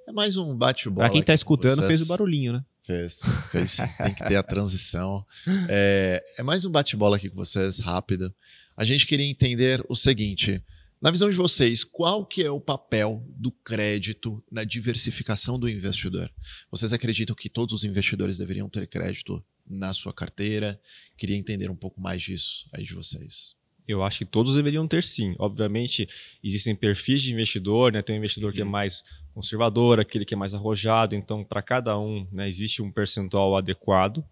[0.08, 1.06] É mais um bate-bola.
[1.06, 2.64] Para quem está escutando, fez o barulhinho, né?
[2.84, 3.22] Fez,
[3.52, 3.78] fez.
[3.98, 5.26] Tem que ter a transição.
[5.68, 8.32] É, é mais um bate-bola aqui com vocês, rápido
[8.78, 10.64] a gente queria entender o seguinte:
[11.02, 16.32] na visão de vocês, qual que é o papel do crédito na diversificação do investidor?
[16.70, 20.80] Vocês acreditam que todos os investidores deveriam ter crédito na sua carteira?
[21.18, 23.56] Queria entender um pouco mais disso aí de vocês.
[23.88, 25.34] Eu acho que todos deveriam ter sim.
[25.40, 26.08] Obviamente,
[26.44, 28.02] existem perfis de investidor, né?
[28.02, 28.70] Tem um investidor que é uhum.
[28.70, 29.04] mais
[29.34, 31.16] conservador, aquele que é mais arrojado.
[31.16, 34.26] Então, para cada um, né, existe um percentual adequado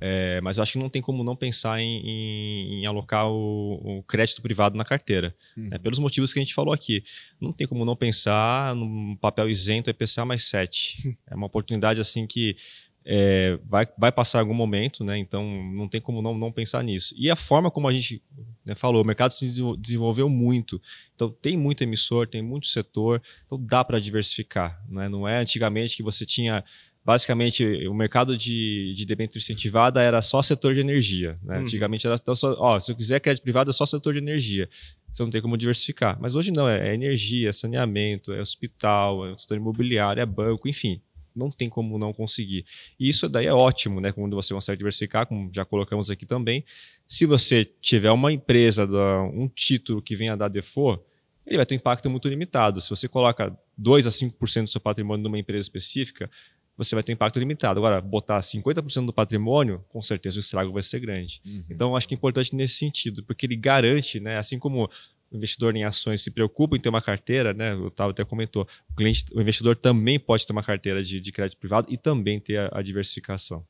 [0.00, 3.98] é, mas eu acho que não tem como não pensar em, em, em alocar o,
[3.98, 5.34] o, crédito privado na carteira.
[5.56, 5.68] Uhum.
[5.70, 5.78] Né?
[5.78, 7.02] Pelos motivos que a gente falou aqui.
[7.40, 11.16] Não tem como não pensar num papel isento IPCA mais 7.
[11.26, 12.56] é uma oportunidade assim que
[13.08, 15.16] é, vai, vai passar algum momento, né?
[15.16, 17.14] Então não tem como não, não pensar nisso.
[17.16, 18.20] E a forma como a gente
[18.64, 20.82] né, falou, o mercado se desenvolveu muito.
[21.14, 24.82] Então tem muito emissor, tem muito setor, então dá para diversificar.
[24.88, 25.08] Né?
[25.08, 26.64] Não é antigamente que você tinha
[27.06, 31.38] basicamente o mercado de, de debênture incentivada era só setor de energia.
[31.40, 31.54] Né?
[31.54, 31.62] Uhum.
[31.62, 34.68] Antigamente era então, só, ó, se eu quiser crédito privado é só setor de energia.
[35.08, 36.18] Você não tem como diversificar.
[36.20, 40.68] Mas hoje não, é, é energia, é saneamento, é hospital, é setor imobiliário, é banco,
[40.68, 41.00] enfim.
[41.34, 42.66] Não tem como não conseguir.
[42.98, 44.10] E isso daí é ótimo, né?
[44.10, 46.64] Quando você consegue diversificar, como já colocamos aqui também.
[47.06, 48.84] Se você tiver uma empresa,
[49.32, 51.04] um título que venha dar default,
[51.46, 52.80] ele vai ter um impacto muito limitado.
[52.80, 56.28] Se você coloca 2 a 5% do seu patrimônio numa empresa específica,
[56.76, 57.78] você vai ter impacto limitado.
[57.78, 61.40] Agora, botar 50% do patrimônio, com certeza o estrago vai ser grande.
[61.44, 61.64] Uhum.
[61.70, 64.90] Então, acho que é importante nesse sentido, porque ele garante, né, assim como
[65.30, 67.74] o investidor em ações se preocupa em ter uma carteira, né?
[67.74, 71.32] O Otávio até comentou, o, cliente, o investidor também pode ter uma carteira de, de
[71.32, 73.66] crédito privado e também ter a, a diversificação.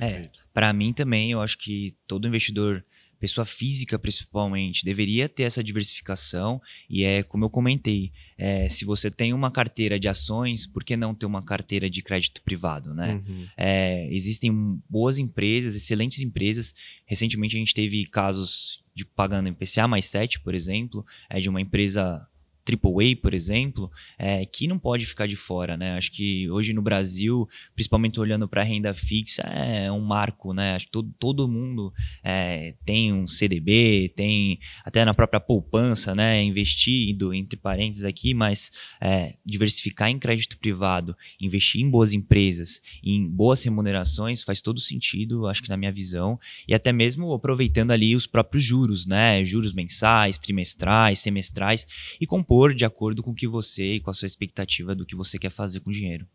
[0.00, 2.84] É, para mim também, eu acho que todo investidor
[3.24, 6.60] pessoa física principalmente, deveria ter essa diversificação.
[6.90, 10.94] E é como eu comentei, é, se você tem uma carteira de ações, por que
[10.94, 13.22] não ter uma carteira de crédito privado, né?
[13.26, 13.46] Uhum.
[13.56, 14.52] É, existem
[14.88, 16.74] boas empresas, excelentes empresas.
[17.06, 21.62] Recentemente a gente teve casos de pagando IPCA mais 7, por exemplo, é de uma
[21.62, 22.26] empresa
[22.66, 25.96] AAA, por exemplo, é, que não pode ficar de fora, né?
[25.96, 30.74] Acho que hoje no Brasil, principalmente olhando para a renda fixa, é um marco, né?
[30.74, 31.92] Acho que todo, todo mundo
[32.22, 36.42] é, tem um CDB, tem até na própria poupança, né?
[36.42, 43.28] Investido, entre parênteses aqui, mas é, diversificar em crédito privado, investir em boas empresas, em
[43.28, 48.16] boas remunerações, faz todo sentido, acho que na minha visão, e até mesmo aproveitando ali
[48.16, 49.44] os próprios juros, né?
[49.44, 51.86] Juros mensais, trimestrais, semestrais,
[52.18, 55.04] e compor compor de acordo com o que você e com a sua expectativa do
[55.04, 56.26] que você quer fazer com o dinheiro.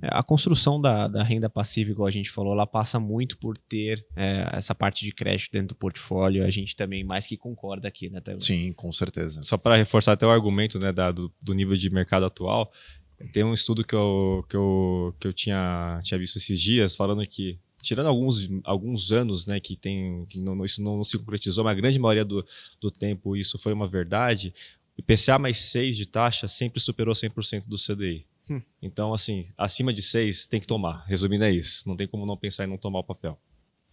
[0.00, 3.56] É, a construção da, da, renda passiva, igual a gente falou, ela passa muito por
[3.56, 6.44] ter é, essa parte de crédito dentro do portfólio.
[6.44, 8.40] A gente também mais que concorda aqui, né, Taylor?
[8.40, 9.42] Sim, com certeza.
[9.42, 12.72] Só para reforçar até o argumento né, da, do, do, nível de mercado atual,
[13.32, 17.24] tem um estudo que eu, que eu, que eu tinha, tinha visto esses dias falando
[17.26, 21.64] que, tirando alguns, alguns anos né, que, tem, que não, isso não, não se concretizou,
[21.64, 22.44] mas a grande maioria do,
[22.80, 24.52] do tempo isso foi uma verdade,
[24.98, 28.26] IPCA mais 6 de taxa sempre superou 100% do CDI.
[28.50, 28.60] Hum.
[28.80, 31.04] Então, assim, acima de 6 tem que tomar.
[31.06, 31.88] Resumindo, é isso.
[31.88, 33.38] Não tem como não pensar em não tomar o papel.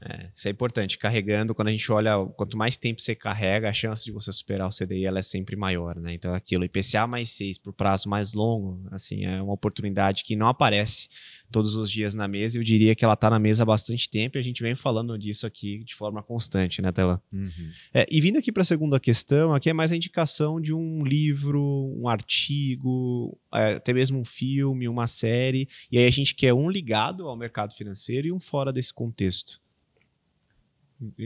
[0.02, 0.98] É, isso é importante.
[0.98, 4.68] Carregando, quando a gente olha, quanto mais tempo você carrega, a chance de você superar
[4.68, 6.14] o CDI ela é sempre maior, né?
[6.14, 10.48] Então, aquilo, IPCA mais 6 por prazo mais longo, assim, é uma oportunidade que não
[10.48, 11.10] aparece
[11.52, 12.58] todos os dias na mesa.
[12.58, 15.18] Eu diria que ela está na mesa há bastante tempo e a gente vem falando
[15.18, 17.22] disso aqui de forma constante, né, Tela?
[17.32, 17.72] Uhum.
[17.94, 21.04] É, e vindo aqui para a segunda questão, aqui é mais a indicação de um
[21.04, 21.62] livro,
[21.98, 25.68] um artigo, é, até mesmo um filme, uma série.
[25.92, 29.60] E aí a gente quer um ligado ao mercado financeiro e um fora desse contexto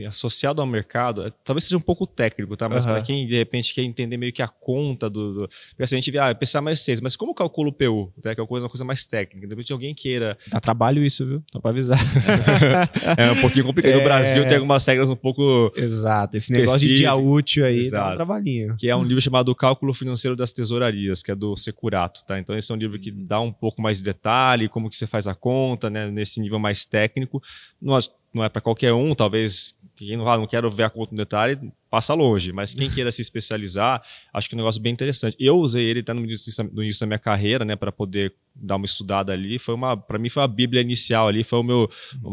[0.06, 2.68] associado ao mercado, é, talvez seja um pouco técnico, tá?
[2.68, 2.92] Mas uhum.
[2.92, 5.34] para quem de repente quer entender meio que a conta do.
[5.34, 5.48] do...
[5.70, 8.12] Porque assim, a gente vê, ah, PCA mais 6, mas como calcula o PU?
[8.24, 8.34] Né?
[8.34, 9.46] Que é uma coisa, uma coisa mais técnica.
[9.46, 10.38] De repente alguém queira.
[10.48, 11.42] Dá trabalho isso, viu?
[11.52, 11.98] Só para avisar.
[13.18, 13.92] é um pouquinho complicado.
[13.92, 13.98] É...
[13.98, 15.72] No Brasil tem algumas regras um pouco.
[15.76, 18.04] Exato, esse negócio de dia útil aí Exato.
[18.04, 18.76] dá um trabalhinho.
[18.76, 22.38] Que é um livro chamado Cálculo Financeiro das Tesourarias, que é do Securato, tá?
[22.38, 23.26] Então esse é um livro que uhum.
[23.26, 26.10] dá um pouco mais de detalhe, como que você faz a conta, né?
[26.10, 27.42] Nesse nível mais técnico.
[27.80, 31.12] Nós não é para qualquer um, talvez quem não, ah, não quero ver a conta
[31.12, 34.92] no detalhe, passa longe, mas quem queira se especializar, acho que é um negócio bem
[34.92, 35.36] interessante.
[35.38, 38.76] Eu usei ele até no início, no início da minha carreira, né, para poder dar
[38.76, 41.90] uma estudada ali, foi uma, para mim foi a bíblia inicial ali, foi o meu,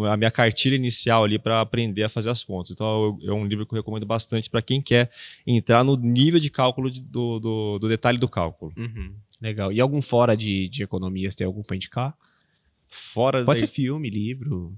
[0.10, 2.72] a minha cartilha inicial ali para aprender a fazer as contas.
[2.72, 5.12] Então é um livro que eu recomendo bastante para quem quer
[5.45, 8.74] entrar no nível de cálculo de, do, do, do, detalhe do cálculo.
[8.76, 9.14] Uhum.
[9.39, 9.72] Legal.
[9.72, 12.16] E algum fora de, de economias, tem algum para indicar?
[12.88, 14.76] Fora Pode ser filme, livro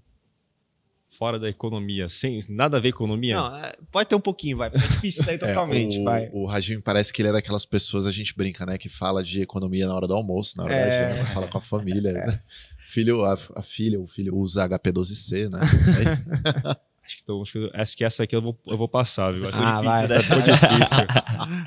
[1.18, 3.36] fora da economia, sem nada a ver com economia?
[3.36, 6.30] Não, é, pode ter um pouquinho, vai, é difícil daí totalmente, é, o, vai.
[6.34, 9.41] O Rajim parece que ele é daquelas pessoas, a gente brinca, né, que fala de
[9.41, 11.07] economia na hora do almoço, na hora é.
[11.07, 12.28] da janta, fala com a família, é.
[12.28, 12.41] né?
[12.78, 15.59] Filho, a, a, filha, o filho usa HP12C, né?
[17.05, 19.49] Acho que, tô, acho, que, acho que essa aqui eu vou, eu vou passar, viu?
[19.51, 21.05] Ah, vai, essa ficou difícil.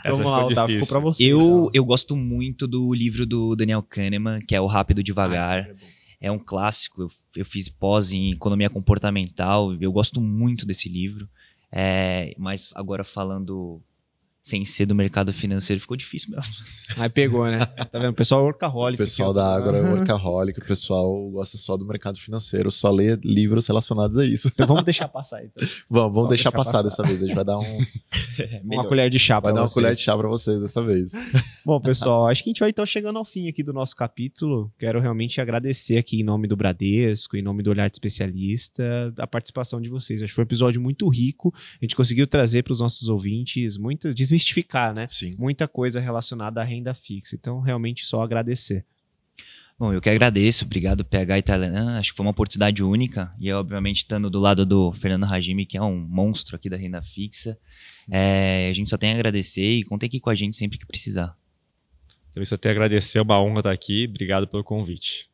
[0.03, 1.23] essa Vamos lá, Otávio, ficou pra você.
[1.23, 5.69] Eu, eu gosto muito do livro do Daniel Kahneman, que é O Rápido Devagar.
[5.71, 7.03] Ah, é um clássico.
[7.03, 9.75] Eu, eu fiz pós em economia comportamental.
[9.75, 11.29] Eu gosto muito desse livro.
[11.71, 13.83] É, mas agora falando
[14.47, 16.55] sem ser do mercado financeiro, ficou difícil mesmo.
[16.97, 17.67] Aí pegou, né?
[17.67, 18.11] Tá vendo?
[18.11, 19.03] O pessoal é workaholic.
[19.03, 22.93] O pessoal aqui, da Agro é workaholic, o pessoal gosta só do mercado financeiro, só
[22.93, 24.47] lê livros relacionados a isso.
[24.47, 25.67] Então vamos deixar passar então.
[25.91, 27.23] Vamos, vamos, deixar, deixar passar, passar, dessa vez.
[27.23, 27.85] A gente vai dar um...
[28.65, 29.75] uma colher de chá Vai dar uma vocês.
[29.75, 31.13] colher de chá pra vocês dessa vez.
[31.65, 34.73] Bom, pessoal, acho que a gente vai então chegando ao fim aqui do nosso capítulo.
[34.79, 39.27] Quero realmente agradecer aqui em nome do Bradesco, em nome do Olhar de Especialista, a
[39.27, 40.23] participação de vocês.
[40.23, 41.53] Acho que foi um episódio muito rico.
[41.81, 45.07] A gente conseguiu trazer para os nossos ouvintes muita desmistificar, né?
[45.11, 45.35] Sim.
[45.39, 47.35] Muita coisa relacionada à renda fixa.
[47.35, 48.85] Então, realmente só agradecer.
[49.79, 50.65] Bom, eu que agradeço.
[50.65, 51.99] Obrigado, PH e Tailan.
[51.99, 53.35] Acho que foi uma oportunidade única.
[53.39, 57.03] E, obviamente, estando do lado do Fernando Hajime, que é um monstro aqui da renda
[57.03, 57.59] fixa,
[58.11, 60.87] é, a gente só tem a agradecer e conte aqui com a gente sempre que
[60.87, 61.37] precisar.
[62.33, 64.07] Também só tenho a agradecer, é uma honra estar aqui.
[64.09, 65.29] Obrigado pelo convite.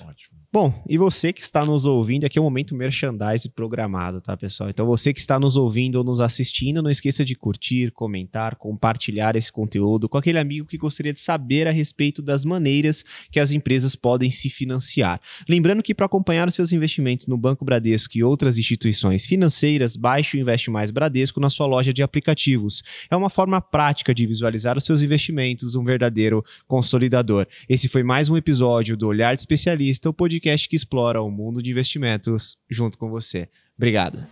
[0.00, 0.37] Ótimo.
[0.50, 4.70] Bom, e você que está nos ouvindo, aqui é o momento merchandise programado, tá, pessoal?
[4.70, 9.36] Então você que está nos ouvindo ou nos assistindo, não esqueça de curtir, comentar, compartilhar
[9.36, 13.50] esse conteúdo com aquele amigo que gostaria de saber a respeito das maneiras que as
[13.50, 15.20] empresas podem se financiar.
[15.46, 20.38] Lembrando que para acompanhar os seus investimentos no Banco Bradesco e outras instituições financeiras, baixe
[20.38, 22.82] o Investe Mais Bradesco na sua loja de aplicativos.
[23.10, 27.46] É uma forma prática de visualizar os seus investimentos, um verdadeiro consolidador.
[27.68, 31.30] Esse foi mais um episódio do Olhar de Especialista, o podcast podcast que explora o
[31.30, 33.48] mundo de investimentos junto com você.
[33.76, 34.24] Obrigado.